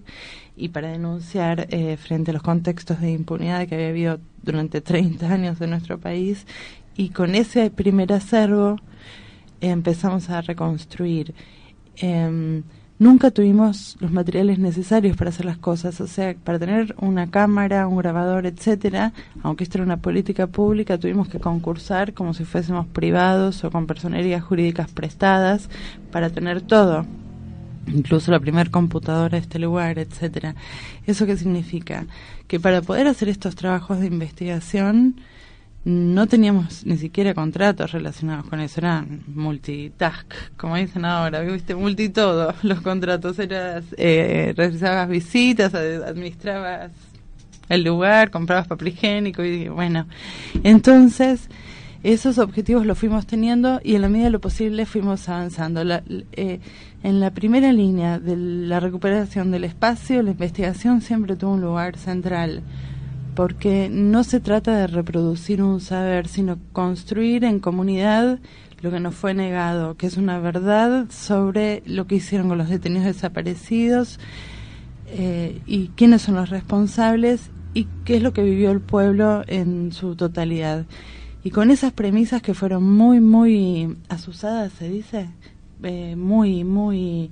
y 0.56 0.70
para 0.70 0.88
denunciar 0.88 1.68
eh, 1.70 1.98
frente 1.98 2.32
a 2.32 2.34
los 2.34 2.44
contextos 2.44 3.02
de 3.02 3.12
impunidad 3.12 3.68
que 3.68 3.76
había 3.76 3.90
habido 3.90 4.20
durante 4.42 4.80
30 4.80 5.30
años 5.30 5.60
en 5.60 5.72
nuestro 5.72 6.00
país. 6.00 6.48
Y 6.96 7.10
con 7.10 7.36
ese 7.36 7.70
primer 7.70 8.14
acervo 8.14 8.78
empezamos 9.60 10.30
a 10.30 10.40
reconstruir. 10.40 11.36
Nunca 12.98 13.30
tuvimos 13.32 13.98
los 14.00 14.12
materiales 14.12 14.58
necesarios 14.58 15.18
para 15.18 15.30
hacer 15.30 15.46
las 15.46 15.58
cosas. 15.58 16.00
O 16.00 16.08
sea, 16.08 16.34
para 16.36 16.60
tener 16.60 16.96
una 17.00 17.30
cámara, 17.30 17.88
un 17.88 17.98
grabador, 17.98 18.46
etcétera, 18.46 19.12
aunque 19.44 19.66
esto 19.66 19.78
era 19.78 19.86
una 19.86 19.98
política 19.98 20.48
pública, 20.48 20.98
tuvimos 20.98 21.28
que 21.28 21.40
concursar 21.40 22.14
como 22.14 22.34
si 22.34 22.46
fuésemos 22.46 22.88
privados 22.88 23.64
o 23.66 23.72
con 23.72 23.86
personerías 23.86 24.44
jurídicas 24.44 24.92
prestadas 24.92 25.70
para 26.12 26.30
tener 26.30 26.62
todo 26.62 27.06
incluso 27.88 28.32
la 28.32 28.40
primera 28.40 28.70
computadora 28.72 29.38
de 29.38 29.44
este 29.44 29.60
lugar, 29.60 30.00
etcétera. 30.00 30.56
¿Eso 31.06 31.26
qué 31.26 31.38
significa? 31.38 32.06
Que 32.48 32.60
para 32.60 32.82
poder 32.82 33.08
hacer 33.08 33.30
estos 33.30 33.56
trabajos 33.56 34.00
de 34.00 34.08
investigación 34.08 35.16
no 35.86 36.26
teníamos 36.26 36.84
ni 36.86 36.98
siquiera 36.98 37.36
contratos 37.36 37.92
relacionados 37.92 38.48
con 38.48 38.60
eso, 38.60 38.80
eran 38.80 39.22
multitask, 39.28 40.26
como 40.58 40.76
dicen 40.76 41.06
ahora, 41.06 41.42
viste, 41.42 41.76
multitodo. 41.76 42.56
Los 42.64 42.82
contratos, 42.82 43.38
eras, 43.38 43.86
eh, 43.98 44.54
realizabas 44.58 45.08
visitas, 45.08 45.76
administrabas 45.76 46.92
el 47.70 47.84
lugar, 47.84 48.32
comprabas 48.32 48.68
papel 48.68 48.90
higiénico 48.90 49.44
y 49.44 49.68
bueno, 49.70 50.08
entonces 50.64 51.50
esos 52.04 52.38
objetivos 52.38 52.86
los 52.86 52.98
fuimos 52.98 53.26
teniendo 53.26 53.80
y 53.84 53.96
en 53.96 54.02
la 54.02 54.10
medida 54.10 54.26
de 54.26 54.32
lo 54.32 54.42
posible 54.42 54.86
fuimos 54.86 55.28
avanzando. 55.30 55.82
Eh, 56.34 56.60
en 57.04 57.20
la 57.20 57.32
primera 57.32 57.72
línea 57.74 58.20
de 58.20 58.36
la 58.38 58.80
recuperación 58.80 59.52
del 59.52 59.64
espacio, 59.64 60.22
la 60.22 60.32
investigación 60.32 61.02
siempre 61.02 61.36
tuvo 61.36 61.54
un 61.54 61.62
lugar 61.62 61.98
central 61.98 62.62
porque 63.36 63.90
no 63.92 64.24
se 64.24 64.40
trata 64.40 64.78
de 64.78 64.88
reproducir 64.88 65.62
un 65.62 65.82
saber, 65.82 66.28
sino 66.28 66.58
construir 66.72 67.44
en 67.44 67.60
comunidad 67.60 68.40
lo 68.82 68.92
que 68.92 69.00
nos 69.00 69.16
fue 69.16 69.34
negado, 69.34 69.96
que 69.98 70.08
es 70.08 70.18
una 70.18 70.40
verdad 70.40 71.08
sobre 71.10 71.84
lo 71.86 72.08
que 72.08 72.16
hicieron 72.16 72.48
con 72.48 72.58
los 72.58 72.70
detenidos 72.70 73.06
desaparecidos 73.06 74.20
eh, 75.08 75.60
y 75.66 75.90
quiénes 75.90 76.22
son 76.22 76.36
los 76.36 76.50
responsables 76.50 77.50
y 77.74 77.88
qué 78.06 78.18
es 78.18 78.24
lo 78.24 78.32
que 78.32 78.44
vivió 78.44 78.72
el 78.72 78.82
pueblo 78.82 79.44
en 79.48 79.92
su 79.92 80.16
totalidad. 80.16 80.86
Y 81.44 81.52
con 81.52 81.72
esas 81.72 81.94
premisas 81.94 82.42
que 82.42 82.54
fueron 82.54 82.84
muy, 82.84 83.20
muy 83.20 83.98
asusadas, 84.08 84.74
se 84.74 84.90
dice, 84.90 85.30
eh, 85.84 86.16
muy, 86.16 86.64
muy... 86.64 87.30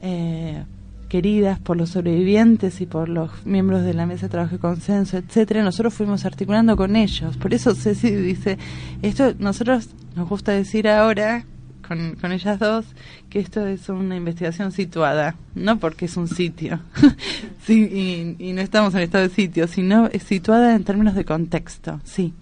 Eh, 0.00 0.64
queridas 1.12 1.58
por 1.58 1.76
los 1.76 1.90
sobrevivientes 1.90 2.80
y 2.80 2.86
por 2.86 3.10
los 3.10 3.44
miembros 3.44 3.82
de 3.82 3.92
la 3.92 4.06
mesa 4.06 4.28
de 4.28 4.30
trabajo 4.30 4.54
y 4.54 4.58
consenso, 4.58 5.18
etcétera, 5.18 5.62
nosotros 5.62 5.92
fuimos 5.92 6.24
articulando 6.24 6.74
con 6.74 6.96
ellos. 6.96 7.36
Por 7.36 7.52
eso 7.52 7.74
Ceci 7.74 8.10
dice, 8.12 8.56
esto 9.02 9.34
nosotros 9.38 9.90
nos 10.16 10.26
gusta 10.26 10.52
decir 10.52 10.88
ahora 10.88 11.44
con, 11.86 12.14
con 12.18 12.32
ellas 12.32 12.58
dos 12.58 12.86
que 13.28 13.40
esto 13.40 13.66
es 13.66 13.90
una 13.90 14.16
investigación 14.16 14.72
situada, 14.72 15.36
no 15.54 15.78
porque 15.78 16.06
es 16.06 16.16
un 16.16 16.28
sitio, 16.28 16.80
sí, 17.66 18.36
y, 18.38 18.48
y, 18.48 18.54
no 18.54 18.62
estamos 18.62 18.94
en 18.94 19.02
estado 19.02 19.28
de 19.28 19.34
sitio, 19.34 19.68
sino 19.68 20.06
es 20.06 20.22
situada 20.22 20.74
en 20.74 20.82
términos 20.82 21.14
de 21.14 21.26
contexto, 21.26 22.00
sí. 22.04 22.32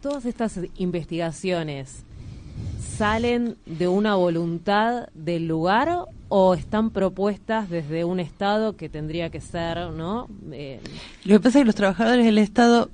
Todas 0.00 0.24
estas 0.24 0.60
investigaciones 0.76 2.04
salen 2.96 3.56
de 3.66 3.88
una 3.88 4.14
voluntad 4.14 5.08
del 5.14 5.48
lugar 5.48 6.06
o 6.28 6.54
están 6.54 6.90
propuestas 6.90 7.68
desde 7.68 8.04
un 8.04 8.20
Estado 8.20 8.76
que 8.76 8.88
tendría 8.88 9.30
que 9.30 9.40
ser, 9.40 9.90
¿no? 9.90 10.28
Eh, 10.52 10.80
Lo 11.24 11.36
que 11.36 11.40
pasa 11.40 11.58
es 11.58 11.62
que 11.62 11.66
los 11.66 11.74
trabajadores 11.74 12.24
del 12.24 12.38
Estado 12.38 12.90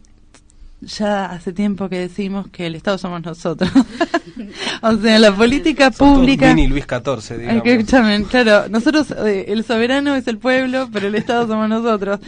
ya 0.81 1.27
hace 1.27 1.53
tiempo 1.53 1.89
que 1.89 1.99
decimos 1.99 2.49
que 2.49 2.67
el 2.67 2.75
Estado 2.75 2.99
somos 2.99 3.23
nosotros. 3.23 3.71
o 4.83 4.97
sea, 4.97 5.19
la 5.19 5.35
política 5.35 5.91
pública. 5.91 6.55
Mini 6.55 6.69
Luis 6.69 6.85
XIV, 6.85 7.39
digamos. 7.39 7.67
escúchame, 7.67 8.25
claro, 8.25 8.69
nosotros, 8.69 9.11
eh, 9.11 9.47
el 9.49 9.65
soberano 9.65 10.15
es 10.15 10.29
el 10.29 10.39
pueblo, 10.39 10.89
pero 10.93 11.09
el 11.09 11.15
Estado 11.15 11.47
somos 11.47 11.69
nosotros. 11.69 12.21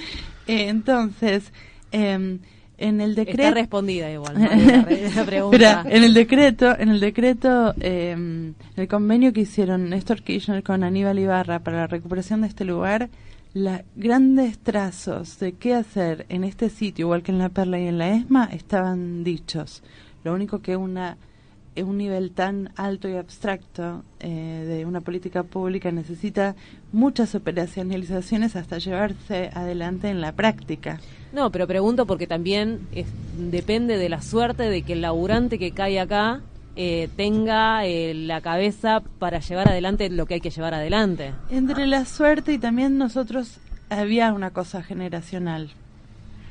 Eh, 0.46 0.68
entonces, 0.68 1.52
eh, 1.92 2.38
en 2.80 3.00
el 3.00 3.14
decreto. 3.14 3.42
está 3.42 3.54
respondida 3.54 4.10
igual 4.10 4.34
la 5.14 5.24
pregunta. 5.24 5.84
en 5.88 6.02
el 6.02 6.14
decreto 6.14 6.76
en 6.78 6.88
el 6.88 6.98
decreto 6.98 7.74
eh, 7.80 8.52
el 8.76 8.88
convenio 8.88 9.32
que 9.32 9.42
hicieron 9.42 9.90
Néstor 9.90 10.22
Kirchner 10.22 10.62
con 10.62 10.82
Aníbal 10.82 11.18
Ibarra 11.18 11.60
para 11.60 11.78
la 11.78 11.86
recuperación 11.86 12.40
de 12.40 12.48
este 12.48 12.64
lugar 12.64 13.10
los 13.52 13.80
grandes 13.96 14.58
trazos 14.58 15.38
de 15.38 15.52
qué 15.52 15.74
hacer 15.74 16.26
en 16.28 16.44
este 16.44 16.70
sitio 16.70 17.06
igual 17.06 17.22
que 17.22 17.32
en 17.32 17.38
la 17.38 17.48
Perla 17.48 17.80
y 17.80 17.88
en 17.88 17.98
la 17.98 18.10
ESMA 18.10 18.44
estaban 18.52 19.24
dichos. 19.24 19.82
Lo 20.22 20.34
único 20.34 20.60
que 20.60 20.76
una 20.76 21.16
un 21.76 21.98
nivel 21.98 22.32
tan 22.32 22.70
alto 22.76 23.08
y 23.08 23.16
abstracto 23.16 24.02
eh, 24.18 24.64
de 24.66 24.84
una 24.84 25.00
política 25.00 25.42
pública 25.44 25.90
necesita 25.90 26.54
muchas 26.92 27.34
operacionalizaciones 27.34 28.56
hasta 28.56 28.78
llevarse 28.78 29.50
adelante 29.54 30.08
en 30.08 30.20
la 30.20 30.32
práctica. 30.32 31.00
No, 31.32 31.50
pero 31.50 31.66
pregunto 31.66 32.06
porque 32.06 32.26
también 32.26 32.80
depende 33.38 33.96
de 33.98 34.08
la 34.08 34.20
suerte 34.20 34.64
de 34.64 34.82
que 34.82 34.94
el 34.94 35.00
laburante 35.00 35.58
que 35.58 35.70
cae 35.70 36.00
acá 36.00 36.40
eh, 36.76 37.08
tenga 37.16 37.84
eh, 37.86 38.14
la 38.14 38.40
cabeza 38.40 39.02
para 39.18 39.40
llevar 39.40 39.68
adelante 39.68 40.10
lo 40.10 40.26
que 40.26 40.34
hay 40.34 40.40
que 40.40 40.50
llevar 40.50 40.74
adelante. 40.74 41.32
Entre 41.50 41.86
la 41.86 42.04
suerte 42.04 42.52
y 42.52 42.58
también 42.58 42.98
nosotros 42.98 43.58
había 43.90 44.32
una 44.32 44.50
cosa 44.50 44.82
generacional 44.82 45.70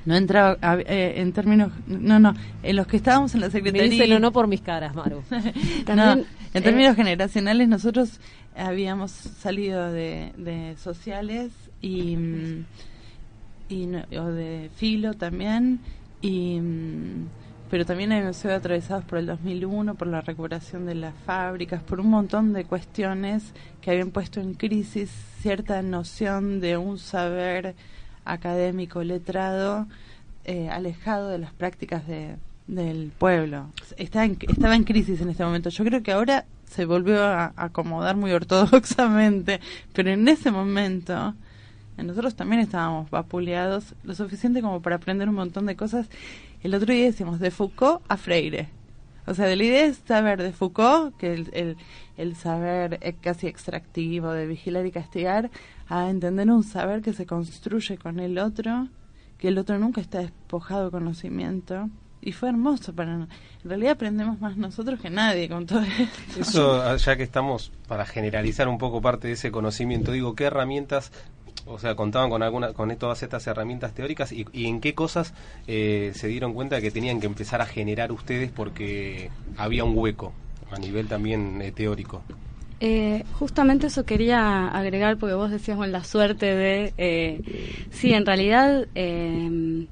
no 0.05 0.15
entraba 0.15 0.57
eh, 0.61 1.15
en 1.17 1.33
términos 1.33 1.71
no 1.87 2.19
no 2.19 2.33
en 2.63 2.75
los 2.75 2.87
que 2.87 2.97
estábamos 2.97 3.33
en 3.35 3.41
la 3.41 3.49
secretaría 3.49 4.19
no 4.19 4.31
por 4.31 4.47
mis 4.47 4.61
caras 4.61 4.95
Maru 4.95 5.23
en 5.31 5.99
eh, 5.99 6.61
términos 6.61 6.95
generacionales 6.95 7.67
nosotros 7.67 8.19
habíamos 8.55 9.11
salido 9.11 9.91
de, 9.91 10.75
sociales 10.77 11.51
y, 11.81 12.17
y 13.69 13.87
o 14.17 14.25
de 14.25 14.69
filo 14.75 15.13
también 15.13 15.79
y 16.21 16.59
pero 17.69 17.85
también 17.85 18.11
hemos 18.11 18.37
sido 18.37 18.55
atravesados 18.55 19.05
por 19.05 19.19
el 19.19 19.27
2001, 19.27 19.93
por 19.93 20.07
la 20.07 20.21
recuperación 20.21 20.87
de 20.87 20.95
las 20.95 21.13
fábricas, 21.25 21.83
por 21.83 21.99
un 21.99 22.09
montón 22.09 22.51
de 22.51 22.65
cuestiones 22.65 23.53
que 23.79 23.91
habían 23.91 24.09
puesto 24.09 24.41
en 24.41 24.55
crisis 24.55 25.11
cierta 25.41 25.81
noción 25.83 26.61
de 26.61 26.77
un 26.77 26.97
saber 26.97 27.75
académico, 28.31 29.03
letrado, 29.03 29.87
eh, 30.45 30.69
alejado 30.69 31.29
de 31.29 31.37
las 31.37 31.53
prácticas 31.53 32.07
de, 32.07 32.35
del 32.67 33.11
pueblo. 33.17 33.67
Está 33.97 34.25
estaba 34.25 34.75
en 34.75 34.83
crisis 34.83 35.21
en 35.21 35.29
este 35.29 35.43
momento. 35.43 35.69
Yo 35.69 35.83
creo 35.83 36.03
que 36.03 36.11
ahora 36.11 36.45
se 36.65 36.85
volvió 36.85 37.23
a, 37.23 37.53
acomodar 37.55 38.15
muy 38.15 38.31
ortodoxamente, 38.31 39.59
pero 39.93 40.11
en 40.11 40.27
ese 40.27 40.51
momento 40.51 41.33
nosotros 41.97 42.35
también 42.35 42.61
estábamos 42.61 43.09
vapuleados 43.09 43.93
lo 44.03 44.15
suficiente 44.15 44.61
como 44.61 44.81
para 44.81 44.95
aprender 44.95 45.27
un 45.27 45.35
montón 45.35 45.65
de 45.65 45.75
cosas. 45.75 46.07
El 46.63 46.73
otro 46.73 46.93
día 46.93 47.05
decimos 47.05 47.39
de 47.39 47.51
Foucault 47.51 48.01
a 48.07 48.17
Freire. 48.17 48.78
O 49.29 49.35
sea, 49.35 49.55
la 49.55 49.63
idea 49.63 49.85
es 49.85 50.01
saber 50.07 50.41
de 50.41 50.51
Foucault, 50.51 51.15
que 51.17 51.33
el, 51.33 51.49
el, 51.53 51.77
el 52.17 52.35
saber 52.35 52.99
casi 53.21 53.45
extractivo 53.45 54.31
de 54.31 54.47
vigilar 54.47 54.87
y 54.87 54.91
castigar, 54.91 55.51
a 55.87 56.09
entender 56.09 56.49
un 56.49 56.63
saber 56.63 57.03
que 57.03 57.13
se 57.13 57.27
construye 57.27 57.99
con 57.99 58.19
el 58.19 58.39
otro, 58.39 58.87
que 59.37 59.49
el 59.49 59.59
otro 59.59 59.77
nunca 59.77 60.01
está 60.01 60.19
despojado 60.19 60.85
de 60.85 60.91
conocimiento. 60.91 61.89
Y 62.21 62.33
fue 62.33 62.49
hermoso 62.49 62.93
para 62.93 63.13
En 63.13 63.29
realidad 63.63 63.93
aprendemos 63.93 64.41
más 64.41 64.57
nosotros 64.57 64.99
que 64.99 65.09
nadie 65.09 65.47
con 65.47 65.65
todo 65.65 65.81
esto. 65.81 66.41
Eso, 66.41 66.97
ya 66.97 67.15
que 67.15 67.23
estamos 67.23 67.71
para 67.87 68.05
generalizar 68.05 68.67
un 68.67 68.77
poco 68.77 68.99
parte 68.99 69.27
de 69.27 69.33
ese 69.35 69.51
conocimiento, 69.51 70.11
digo, 70.11 70.35
¿qué 70.35 70.45
herramientas 70.45 71.13
o 71.69 71.77
sea, 71.79 71.95
contaban 71.95 72.29
con 72.29 72.41
alguna, 72.41 72.73
con 72.73 72.95
todas 72.97 73.21
estas 73.23 73.45
herramientas 73.47 73.93
teóricas 73.93 74.31
y, 74.31 74.45
en 74.53 74.81
qué 74.81 74.95
cosas 74.95 75.33
eh, 75.67 76.11
se 76.15 76.27
dieron 76.27 76.53
cuenta 76.53 76.81
que 76.81 76.91
tenían 76.91 77.19
que 77.19 77.27
empezar 77.27 77.61
a 77.61 77.65
generar 77.65 78.11
ustedes 78.11 78.51
porque 78.51 79.29
había 79.55 79.83
un 79.83 79.97
hueco 79.97 80.33
a 80.71 80.79
nivel 80.79 81.07
también 81.07 81.61
eh, 81.61 81.71
teórico. 81.71 82.23
Eh, 82.81 83.25
justamente 83.33 83.87
eso 83.87 84.05
quería 84.05 84.67
agregar 84.69 85.17
porque 85.17 85.35
vos 85.35 85.51
decías 85.51 85.77
con 85.77 85.91
la 85.91 86.03
suerte 86.03 86.45
de, 86.45 86.93
eh, 86.97 87.41
sí, 87.91 88.13
en 88.13 88.25
realidad, 88.25 88.87
eh, 88.95 89.85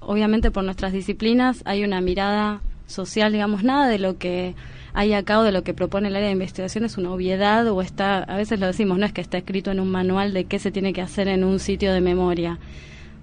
obviamente 0.00 0.50
por 0.50 0.64
nuestras 0.64 0.92
disciplinas 0.92 1.62
hay 1.64 1.84
una 1.84 2.00
mirada 2.00 2.62
social, 2.86 3.32
digamos, 3.32 3.62
nada 3.62 3.88
de 3.88 4.00
lo 4.00 4.18
que 4.18 4.54
hay 4.96 5.12
acá 5.12 5.38
o 5.38 5.42
de 5.42 5.52
lo 5.52 5.62
que 5.62 5.74
propone 5.74 6.08
el 6.08 6.16
área 6.16 6.28
de 6.28 6.32
investigación 6.32 6.86
es 6.86 6.96
una 6.96 7.12
obviedad 7.12 7.68
o 7.68 7.82
está, 7.82 8.20
a 8.20 8.38
veces 8.38 8.58
lo 8.58 8.66
decimos, 8.66 8.98
no 8.98 9.04
es 9.04 9.12
que 9.12 9.20
está 9.20 9.36
escrito 9.36 9.70
en 9.70 9.78
un 9.78 9.90
manual 9.90 10.32
de 10.32 10.46
qué 10.46 10.58
se 10.58 10.70
tiene 10.70 10.94
que 10.94 11.02
hacer 11.02 11.28
en 11.28 11.44
un 11.44 11.58
sitio 11.58 11.92
de 11.92 12.00
memoria. 12.00 12.58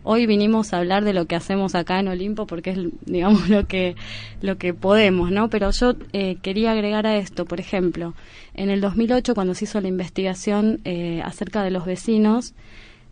Hoy 0.03 0.27
vinimos 0.27 0.71
a 0.71 0.77
hablar 0.77 1.03
de 1.03 1.13
lo 1.13 1.25
que 1.25 1.35
hacemos 1.35 1.73
acá 1.73 1.99
en 1.99 2.09
Olimpo 2.09 2.45
porque 2.45 2.69
es, 2.69 2.77
digamos, 3.07 3.49
lo 3.49 3.65
que, 3.65 3.95
lo 4.39 4.59
que 4.59 4.75
podemos, 4.75 5.31
¿no? 5.31 5.49
Pero 5.49 5.71
yo 5.71 5.95
eh, 6.13 6.37
quería 6.43 6.73
agregar 6.73 7.07
a 7.07 7.17
esto, 7.17 7.45
por 7.45 7.59
ejemplo, 7.59 8.13
en 8.53 8.69
el 8.69 8.79
2008, 8.79 9.33
cuando 9.33 9.55
se 9.55 9.65
hizo 9.65 9.81
la 9.81 9.87
investigación 9.87 10.79
eh, 10.85 11.23
acerca 11.25 11.63
de 11.63 11.71
los 11.71 11.87
vecinos, 11.87 12.53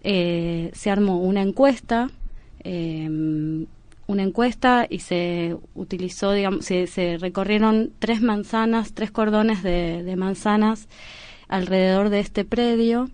eh, 0.03 0.69
se 0.73 0.91
armó 0.91 1.19
una 1.19 1.41
encuesta, 1.41 2.11
una 4.11 4.23
encuesta 4.23 4.85
y 4.89 4.99
se 4.99 5.57
utilizó, 5.73 6.33
digamos, 6.33 6.65
se, 6.65 7.17
recorrieron 7.19 7.91
tres 7.99 8.21
manzanas, 8.21 8.93
tres 8.93 9.11
cordones 9.11 9.63
de, 9.63 10.03
de 10.03 10.15
manzanas 10.15 10.87
alrededor 11.47 12.09
de 12.09 12.19
este 12.19 12.45
predio. 12.45 13.09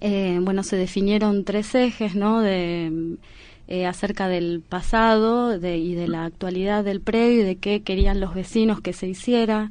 Eh, 0.00 0.38
bueno, 0.40 0.62
se 0.62 0.76
definieron 0.76 1.44
tres 1.44 1.74
ejes, 1.74 2.14
¿no? 2.14 2.40
De, 2.40 3.16
eh, 3.68 3.86
acerca 3.86 4.28
del 4.28 4.60
pasado 4.60 5.58
de, 5.58 5.78
y 5.78 5.94
de 5.94 6.08
la 6.08 6.24
actualidad 6.24 6.84
del 6.84 7.00
predio 7.00 7.42
y 7.42 7.44
de 7.44 7.56
qué 7.56 7.82
querían 7.82 8.20
los 8.20 8.34
vecinos 8.34 8.80
que 8.80 8.92
se 8.92 9.06
hiciera. 9.06 9.70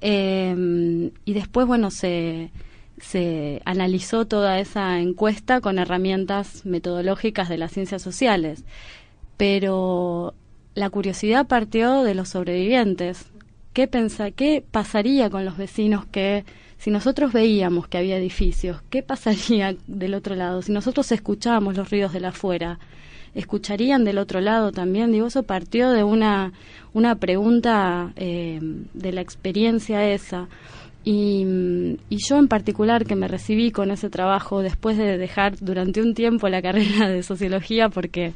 Eh, 0.00 1.10
y 1.24 1.32
después, 1.32 1.66
bueno, 1.66 1.90
se, 1.90 2.50
se 2.98 3.60
analizó 3.64 4.26
toda 4.26 4.58
esa 4.58 5.00
encuesta 5.00 5.60
con 5.60 5.78
herramientas 5.78 6.64
metodológicas 6.64 7.48
de 7.48 7.58
las 7.58 7.72
ciencias 7.72 8.02
sociales. 8.02 8.64
Pero 9.36 10.34
la 10.74 10.90
curiosidad 10.90 11.46
partió 11.46 12.02
de 12.02 12.14
los 12.14 12.28
sobrevivientes. 12.28 13.26
¿Qué, 13.72 13.88
pensa, 13.88 14.30
¿Qué 14.30 14.62
pasaría 14.70 15.28
con 15.30 15.44
los 15.44 15.56
vecinos 15.56 16.06
que, 16.06 16.44
si 16.78 16.90
nosotros 16.90 17.32
veíamos 17.32 17.88
que 17.88 17.98
había 17.98 18.18
edificios, 18.18 18.82
qué 18.90 19.02
pasaría 19.02 19.74
del 19.86 20.14
otro 20.14 20.34
lado? 20.34 20.62
Si 20.62 20.72
nosotros 20.72 21.10
escuchábamos 21.12 21.76
los 21.76 21.90
ruidos 21.90 22.12
de 22.12 22.20
la 22.20 22.28
afuera, 22.28 22.78
¿escucharían 23.34 24.04
del 24.04 24.18
otro 24.18 24.40
lado 24.40 24.72
también? 24.72 25.12
Digo, 25.12 25.26
eso 25.26 25.42
partió 25.42 25.90
de 25.90 26.04
una, 26.04 26.52
una 26.92 27.16
pregunta 27.16 28.12
eh, 28.16 28.58
de 28.62 29.12
la 29.12 29.20
experiencia 29.20 30.08
esa. 30.10 30.48
Y, 31.04 31.98
y, 32.10 32.18
yo 32.28 32.36
en 32.36 32.48
particular 32.48 33.04
que 33.04 33.14
me 33.14 33.28
recibí 33.28 33.70
con 33.70 33.92
ese 33.92 34.10
trabajo 34.10 34.60
después 34.60 34.98
de 34.98 35.16
dejar 35.18 35.56
durante 35.60 36.02
un 36.02 36.14
tiempo 36.14 36.48
la 36.48 36.60
carrera 36.60 37.08
de 37.08 37.22
sociología 37.22 37.88
porque 37.88 38.32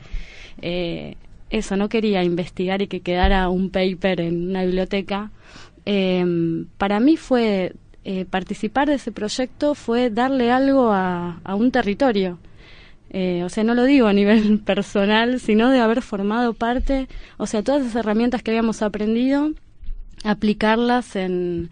eh, 0.63 1.17
eso, 1.51 1.77
no 1.77 1.89
quería 1.89 2.23
investigar 2.23 2.83
y 2.83 2.87
que 2.87 3.01
quedara 3.01 3.49
un 3.49 3.71
paper 3.71 4.21
en 4.21 4.51
una 4.51 4.65
biblioteca, 4.65 5.31
eh, 5.87 6.65
para 6.79 7.01
mí 7.01 7.17
fue 7.17 7.75
eh, 8.05 8.25
participar 8.25 8.89
de 8.89 8.95
ese 8.95 9.13
proyecto 9.13 9.75
fue 9.75 10.11
darle 10.11 10.51
algo 10.51 10.93
a, 10.93 11.41
a 11.45 11.55
un 11.55 11.71
territorio. 11.71 12.39
o 13.13 13.49
sea, 13.49 13.65
no 13.65 13.75
lo 13.75 13.85
digo 13.85 14.07
a 14.07 14.13
nivel 14.13 14.61
personal, 14.65 15.41
sino 15.41 15.71
de 15.71 15.81
haber 15.81 16.03
formado 16.03 16.55
parte, 16.55 17.09
o 17.39 17.47
sea, 17.47 17.63
todas 17.63 17.83
esas 17.83 17.97
herramientas 17.97 18.43
que 18.43 18.53
habíamos 18.53 18.83
aprendido, 18.83 19.51
aplicarlas 20.25 21.17
en, 21.17 21.71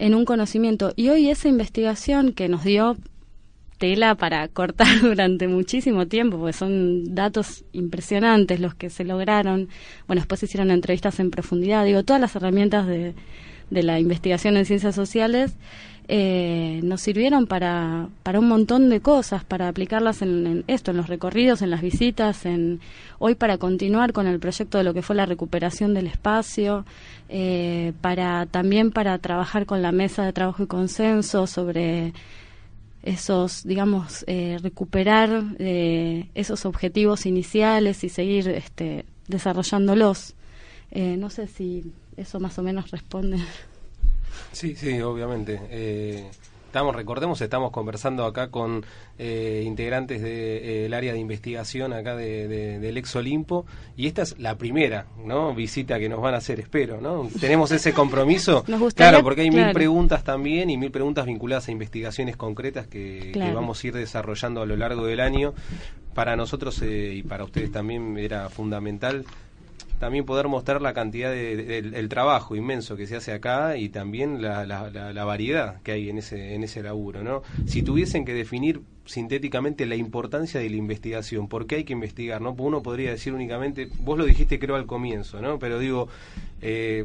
en 0.00 0.14
un 0.14 0.24
conocimiento. 0.24 0.92
Y 0.96 1.10
hoy 1.10 1.28
esa 1.28 1.48
investigación 1.48 2.32
que 2.32 2.48
nos 2.48 2.64
dio 2.64 2.96
tela 3.80 4.14
para 4.14 4.46
cortar 4.60 5.00
durante 5.00 5.48
muchísimo 5.48 6.06
tiempo, 6.06 6.38
porque 6.38 6.52
son 6.52 7.14
datos 7.14 7.64
impresionantes 7.72 8.60
los 8.60 8.76
que 8.76 8.90
se 8.90 9.02
lograron. 9.02 9.68
Bueno, 10.06 10.20
después 10.20 10.44
hicieron 10.44 10.70
entrevistas 10.70 11.18
en 11.18 11.32
profundidad, 11.32 11.84
digo, 11.84 12.04
todas 12.04 12.20
las 12.20 12.36
herramientas 12.36 12.86
de, 12.86 13.14
de 13.70 13.82
la 13.82 13.98
investigación 13.98 14.56
en 14.56 14.66
ciencias 14.66 14.94
sociales 14.94 15.56
eh, 16.12 16.80
nos 16.82 17.02
sirvieron 17.02 17.46
para, 17.46 18.08
para 18.24 18.40
un 18.40 18.48
montón 18.48 18.88
de 18.88 19.00
cosas, 19.00 19.44
para 19.44 19.68
aplicarlas 19.68 20.22
en, 20.22 20.64
esto, 20.66 20.90
en 20.90 20.96
los 20.96 21.08
recorridos, 21.08 21.62
en 21.62 21.70
las 21.70 21.82
visitas, 21.82 22.46
en 22.46 22.80
hoy 23.20 23.36
para 23.36 23.58
continuar 23.58 24.12
con 24.12 24.26
el 24.26 24.40
proyecto 24.40 24.78
de 24.78 24.82
lo 24.82 24.92
que 24.92 25.02
fue 25.02 25.14
la 25.14 25.24
recuperación 25.24 25.94
del 25.94 26.08
espacio, 26.08 26.84
eh, 27.28 27.92
para 28.00 28.46
también 28.46 28.90
para 28.90 29.16
trabajar 29.18 29.66
con 29.66 29.82
la 29.82 29.92
mesa 29.92 30.24
de 30.24 30.32
trabajo 30.32 30.64
y 30.64 30.66
consenso 30.66 31.46
sobre 31.46 32.12
esos, 33.02 33.64
digamos, 33.64 34.24
eh, 34.26 34.58
recuperar 34.62 35.42
esos 35.58 36.66
objetivos 36.66 37.26
iniciales 37.26 38.04
y 38.04 38.08
seguir 38.08 38.48
este, 38.48 39.04
desarrollándolos. 39.28 40.34
no 40.92 41.30
sé 41.30 41.46
si 41.46 41.92
eso 42.16 42.40
más 42.40 42.58
o 42.58 42.62
menos 42.62 42.90
responde. 42.90 43.38
Sí, 44.52 44.74
sí, 44.74 45.00
obviamente. 45.00 46.30
Eh, 46.70 46.78
estamos, 46.80 46.94
recordemos, 46.94 47.40
estamos 47.40 47.72
conversando 47.72 48.24
acá 48.24 48.48
con 48.48 48.84
eh, 49.18 49.64
integrantes 49.66 50.22
del 50.22 50.94
área 50.94 51.12
de 51.12 51.18
investigación 51.18 51.92
acá 51.92 52.14
del 52.14 52.96
ex 52.96 53.16
Olimpo 53.16 53.66
y 53.96 54.06
esta 54.06 54.22
es 54.22 54.38
la 54.38 54.56
primera 54.56 55.06
¿no? 55.24 55.52
visita 55.52 55.98
que 55.98 56.08
nos 56.08 56.20
van 56.20 56.34
a 56.34 56.36
hacer, 56.36 56.60
espero. 56.60 57.00
¿no? 57.00 57.28
Tenemos 57.40 57.72
ese 57.72 57.92
compromiso. 57.92 58.64
claro, 58.94 59.22
porque 59.22 59.42
hay 59.42 59.50
mil 59.50 59.72
preguntas 59.72 60.22
también 60.22 60.70
y 60.70 60.76
mil 60.76 60.92
preguntas 60.92 61.26
vinculadas 61.26 61.68
a 61.68 61.72
investigaciones 61.72 62.36
concretas 62.36 62.86
que, 62.86 63.32
vamos 63.52 63.82
a 63.82 63.86
ir 63.88 63.94
desarrollando 63.94 64.62
a 64.62 64.66
lo 64.66 64.76
largo 64.76 65.06
del 65.06 65.20
año. 65.20 65.54
Para 66.14 66.36
nosotros 66.36 66.80
eh, 66.82 67.14
y 67.14 67.22
para 67.22 67.44
ustedes 67.44 67.72
también 67.72 68.16
era 68.18 68.48
fundamental 68.48 69.24
también 70.00 70.24
poder 70.24 70.48
mostrar 70.48 70.80
la 70.80 70.94
cantidad 70.94 71.30
de, 71.30 71.78
el 71.78 72.08
trabajo 72.08 72.56
inmenso 72.56 72.96
que 72.96 73.06
se 73.06 73.16
hace 73.16 73.32
acá 73.32 73.76
y 73.76 73.90
también 73.90 74.40
la, 74.40 74.64
la, 74.64 75.24
variedad 75.24 75.82
que 75.82 75.92
hay 75.92 76.08
en 76.08 76.16
ese, 76.16 76.54
en 76.54 76.64
ese 76.64 76.82
laburo. 76.82 77.22
¿no? 77.22 77.42
Si 77.66 77.82
tuviesen 77.82 78.24
que 78.24 78.32
definir 78.32 78.80
sintéticamente 79.04 79.84
la 79.84 79.96
importancia 79.96 80.58
de 80.58 80.70
la 80.70 80.76
investigación, 80.76 81.48
¿por 81.48 81.66
qué 81.66 81.76
hay 81.76 81.84
que 81.84 81.92
investigar? 81.92 82.40
¿no? 82.40 82.52
Uno 82.58 82.82
podría 82.82 83.10
decir 83.10 83.34
únicamente, 83.34 83.90
vos 83.98 84.16
lo 84.16 84.24
dijiste 84.24 84.58
creo 84.58 84.74
al 84.74 84.86
comienzo, 84.86 85.42
¿no? 85.42 85.58
pero 85.58 85.78
digo, 85.78 86.08
eh, 86.62 87.04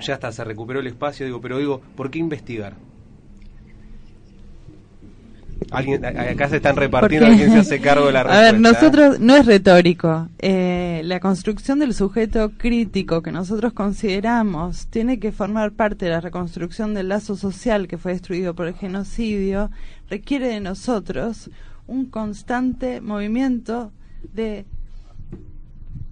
ya 0.00 0.14
está, 0.14 0.32
se 0.32 0.42
recuperó 0.42 0.80
el 0.80 0.88
espacio, 0.88 1.24
digo, 1.24 1.40
pero 1.40 1.58
digo, 1.58 1.80
¿por 1.94 2.10
qué 2.10 2.18
investigar? 2.18 2.74
Alguien, 5.70 6.04
acá 6.04 6.48
se 6.48 6.56
están 6.56 6.76
repartiendo, 6.76 7.26
alguien 7.26 7.52
se 7.52 7.58
hace 7.58 7.80
cargo 7.80 8.06
de 8.06 8.12
la 8.12 8.22
respuesta. 8.22 8.48
A 8.48 8.52
ver, 8.52 8.60
nosotros, 8.60 9.20
no 9.20 9.36
es 9.36 9.46
retórico. 9.46 10.28
Eh, 10.38 11.02
la 11.04 11.20
construcción 11.20 11.78
del 11.78 11.94
sujeto 11.94 12.52
crítico 12.56 13.22
que 13.22 13.32
nosotros 13.32 13.72
consideramos 13.72 14.86
tiene 14.86 15.18
que 15.18 15.32
formar 15.32 15.72
parte 15.72 16.06
de 16.06 16.12
la 16.12 16.20
reconstrucción 16.20 16.94
del 16.94 17.08
lazo 17.08 17.36
social 17.36 17.88
que 17.88 17.98
fue 17.98 18.12
destruido 18.12 18.54
por 18.54 18.66
el 18.66 18.74
genocidio, 18.74 19.70
requiere 20.08 20.48
de 20.48 20.60
nosotros 20.60 21.50
un 21.86 22.06
constante 22.06 23.00
movimiento 23.00 23.92
de 24.32 24.64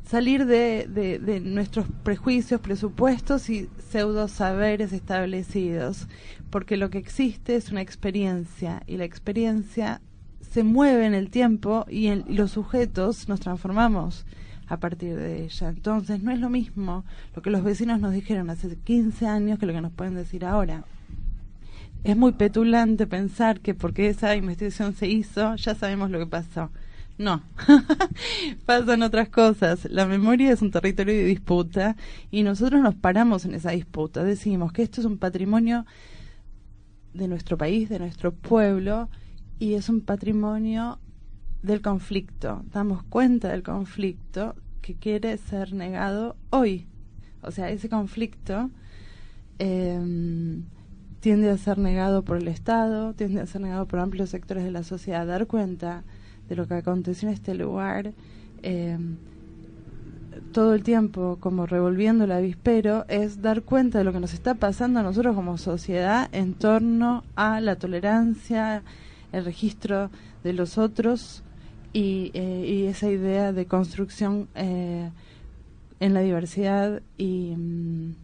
salir 0.07 0.47
de, 0.47 0.87
de, 0.89 1.41
nuestros 1.41 1.87
prejuicios, 2.05 2.61
presupuestos 2.61 3.51
y 3.51 3.69
pseudo 3.91 4.29
saberes 4.29 4.93
establecidos, 4.93 6.07
porque 6.51 6.77
lo 6.77 6.91
que 6.91 6.99
existe 6.99 7.57
es 7.57 7.71
una 7.71 7.83
experiencia 7.83 8.83
y 8.87 8.97
la 8.99 9.05
experiencia 9.05 10.01
se 10.41 10.63
mueve 10.63 11.07
en 11.07 11.15
el 11.15 11.29
tiempo 11.29 11.85
y, 11.89 12.07
en, 12.07 12.25
los 12.29 12.53
sujetos 12.53 13.29
nos 13.29 13.41
transformamos 13.41 14.25
a 14.69 14.77
partir 14.79 15.17
de 15.17 15.45
ella. 15.45 15.69
Entonces 15.69 16.23
no 16.23 16.31
es 16.31 16.39
lo 16.39 16.51
mismo 16.51 17.05
lo 17.35 17.43
que 17.43 17.51
los 17.51 17.65
vecinos 17.65 18.01
nos 18.01 18.13
dijeron 18.13 18.49
hace 18.49 18.77
15 18.77 19.27
años 19.27 19.59
que 19.59 19.67
lo 19.67 19.73
que 19.73 19.81
nos 19.81 19.93
pueden 19.93 20.15
decir 20.15 20.45
ahora. 20.45 20.85
Es 22.05 22.17
muy 22.17 22.33
petulante 22.33 23.09
pensar 23.09 23.59
que 23.59 23.75
porque 23.75 24.09
esa 24.09 24.37
investigación 24.37 24.95
se 24.95 25.09
hizo 25.09 25.57
ya 25.57 25.75
sabemos 25.75 26.11
lo 26.11 26.21
que 26.21 26.27
pasó. 26.27 26.71
No, 27.19 27.43
pasan 28.67 29.03
otras 29.03 29.31
cosas. 29.31 29.87
La 29.91 30.07
memoria 30.07 30.53
es 30.53 30.61
un 30.61 30.71
territorio 30.71 31.15
de 31.15 31.25
disputa 31.25 31.97
y 32.31 32.43
nosotros 32.43 32.83
nos 32.83 32.95
paramos 32.95 33.47
en 33.47 33.55
esa 33.55 33.71
disputa. 33.71 34.23
Decimos 34.23 34.73
que 34.73 34.83
esto 34.83 35.01
es 35.01 35.07
un 35.07 35.17
patrimonio 35.17 35.87
de 37.15 37.29
nuestro 37.29 37.57
país, 37.57 37.89
de 37.89 37.99
nuestro 37.99 38.33
pueblo, 38.33 39.09
y 39.59 39.75
es 39.75 39.89
un 39.89 40.03
patrimonio 40.03 40.99
del 41.63 41.81
conflicto. 41.81 42.63
Damos 42.71 43.03
cuenta 43.05 43.49
del 43.49 43.63
conflicto 43.63 44.55
que 44.83 44.95
quiere 44.95 45.39
ser 45.39 45.73
negado 45.73 46.37
hoy. 46.51 46.87
O 47.43 47.51
sea, 47.51 47.71
ese 47.71 47.89
conflicto 47.89 48.71
em, 49.59 50.65
tiende 51.21 51.49
a 51.49 51.57
ser 51.57 51.79
negado 51.79 52.25
por 52.25 52.37
el 52.37 52.49
Estado, 52.49 53.15
tiende 53.15 53.41
a 53.41 53.47
ser 53.47 53.63
negado 53.63 53.87
por 53.87 54.01
amplios 54.01 54.29
sectores 54.31 54.65
de 54.65 54.71
la 54.71 54.83
sociedad. 54.83 55.27
Dar 55.27 55.47
cuenta 55.47 56.05
de 56.49 56.57
lo 56.57 56.67
que 56.67 56.75
aconteció 56.75 57.29
en 57.29 57.35
este 57.35 57.55
lugar, 57.55 58.13
eh, 58.63 58.99
todo 60.53 60.75
el 60.75 60.83
tiempo 60.83 61.39
como 61.41 61.67
revolviendo 61.67 62.25
el 62.25 62.33
avispero, 62.33 63.05
es 63.09 63.43
dar 63.43 63.63
cuenta 63.63 63.99
de 63.99 64.05
lo 64.05 64.13
que 64.13 64.21
nos 64.21 64.35
está 64.35 64.55
pasando 64.55 65.01
a 65.01 65.03
nosotros 65.03 65.35
como 65.35 65.59
sociedad 65.59 66.29
en 66.33 66.55
torno 66.55 67.25
a 67.35 67.61
la 67.61 67.77
tolerancia, 67.77 68.83
el 69.33 69.45
registro 69.45 70.11
de 70.45 70.53
los 70.53 70.79
otros 70.79 71.43
y, 71.93 72.31
eh, 72.35 72.89
esa 72.89 73.09
idea 73.09 73.53
de 73.53 73.67
construcción 73.67 74.49
eh, 74.55 75.11
en 76.01 76.15
la 76.15 76.21
diversidad 76.21 77.03
y, 77.17 77.55
mm, 77.57 78.15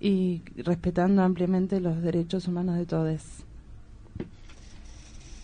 y 0.00 0.42
respetando 0.56 1.22
ampliamente 1.22 1.80
los 1.80 2.02
derechos 2.02 2.48
humanos 2.48 2.76
de 2.76 2.86
todos. 2.86 3.44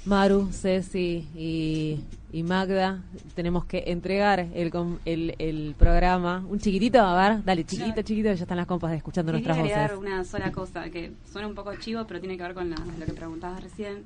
Maru, 0.06 0.48
Ceci 0.52 1.26
y, 1.34 2.42
Magda, 2.44 3.02
tenemos 3.34 3.64
que 3.64 3.84
entregar 3.86 4.38
el, 4.54 4.70
el, 5.04 5.34
el, 5.38 5.74
programa. 5.76 6.44
Un 6.48 6.60
chiquitito, 6.60 7.00
a 7.00 7.28
ver, 7.28 7.44
dale, 7.44 7.64
chiquito, 7.64 8.02
chiquito, 8.02 8.32
ya 8.32 8.42
están 8.42 8.56
las 8.56 8.66
compas 8.66 8.92
escuchando 8.92 9.32
nuestras 9.32 9.56
voces. 9.56 9.72
agregar 9.72 9.98
una 9.98 10.22
sola 10.24 10.52
cosa 10.52 10.88
que 10.90 11.12
suena 11.32 11.48
un 11.48 11.54
poco 11.54 11.74
chivo, 11.76 12.04
pero 12.06 12.20
tiene 12.20 12.36
que 12.36 12.42
ver 12.44 12.54
con 12.54 12.70
lo 12.70 13.06
que 13.06 13.12
preguntabas 13.14 13.62
recién. 13.62 14.04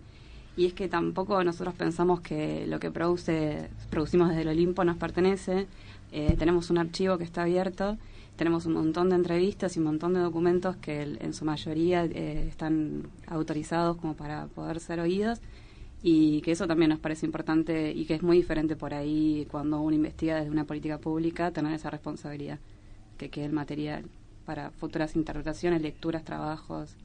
Y 0.56 0.66
es 0.66 0.72
que 0.72 0.88
tampoco 0.88 1.44
nosotros 1.44 1.74
pensamos 1.74 2.20
que 2.20 2.66
lo 2.66 2.80
que 2.80 2.90
produce 2.90 3.68
producimos 3.90 4.28
desde 4.30 4.42
el 4.42 4.48
Olimpo 4.48 4.84
nos 4.84 4.96
pertenece. 4.96 5.66
Eh, 6.12 6.34
tenemos 6.38 6.70
un 6.70 6.78
archivo 6.78 7.18
que 7.18 7.24
está 7.24 7.42
abierto 7.42 7.98
tenemos 8.40 8.64
un 8.64 8.72
montón 8.72 9.10
de 9.10 9.16
entrevistas 9.16 9.76
y 9.76 9.80
un 9.80 9.84
montón 9.84 10.14
de 10.14 10.20
documentos 10.20 10.74
que 10.76 11.02
en 11.02 11.34
su 11.34 11.44
mayoría 11.44 12.06
eh, 12.06 12.46
están 12.48 13.02
autorizados 13.26 13.98
como 13.98 14.14
para 14.14 14.46
poder 14.46 14.80
ser 14.80 14.98
oídos 14.98 15.42
y 16.02 16.40
que 16.42 16.52
eso 16.52 16.66
también 16.66 16.90
nos 16.90 16.98
parece 16.98 17.26
importante 17.26 17.92
y 17.92 18.06
que 18.06 18.14
es 18.14 18.22
muy 18.22 18.38
diferente 18.38 18.76
por 18.76 18.94
ahí 18.94 19.46
cuando 19.50 19.80
uno 19.80 19.94
investiga 19.94 20.36
desde 20.36 20.50
una 20.50 20.64
política 20.64 20.98
pública, 20.98 21.50
tener 21.50 21.72
esa 21.74 21.90
responsabilidad, 21.90 22.58
que 23.18 23.28
quede 23.28 23.46
el 23.46 23.52
material 23.52 24.04
para 24.46 24.70
futuras 24.70 25.14
interpretaciones, 25.16 25.82
lecturas, 25.82 26.24
trabajos. 26.24 26.96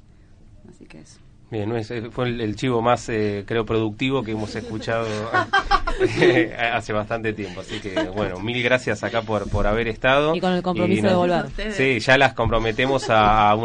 Así 0.69 0.85
que 0.85 1.01
eso. 1.01 1.19
Bien, 1.51 1.71
fue 2.11 2.27
el, 2.27 2.55
chivo 2.55 2.81
más, 2.81 3.07
eh, 3.07 3.43
creo, 3.45 3.65
productivo 3.65 4.23
que 4.23 4.31
hemos 4.31 4.55
escuchado 4.55 5.07
hace 6.73 6.91
bastante 6.91 7.33
tiempo. 7.33 7.61
Así 7.61 7.79
que, 7.79 7.93
bueno, 8.15 8.39
mil 8.39 8.63
gracias 8.63 9.03
acá 9.03 9.21
por, 9.21 9.47
por 9.49 9.67
haber 9.67 9.87
estado. 9.87 10.35
Y 10.35 10.41
con 10.41 10.53
el 10.53 10.63
compromiso 10.63 11.07
de 11.07 11.13
volver. 11.13 11.45
Sí, 11.71 11.99
ya 11.99 12.17
las 12.17 12.33
comprometemos 12.33 13.09
a 13.09 13.53
una 13.53 13.63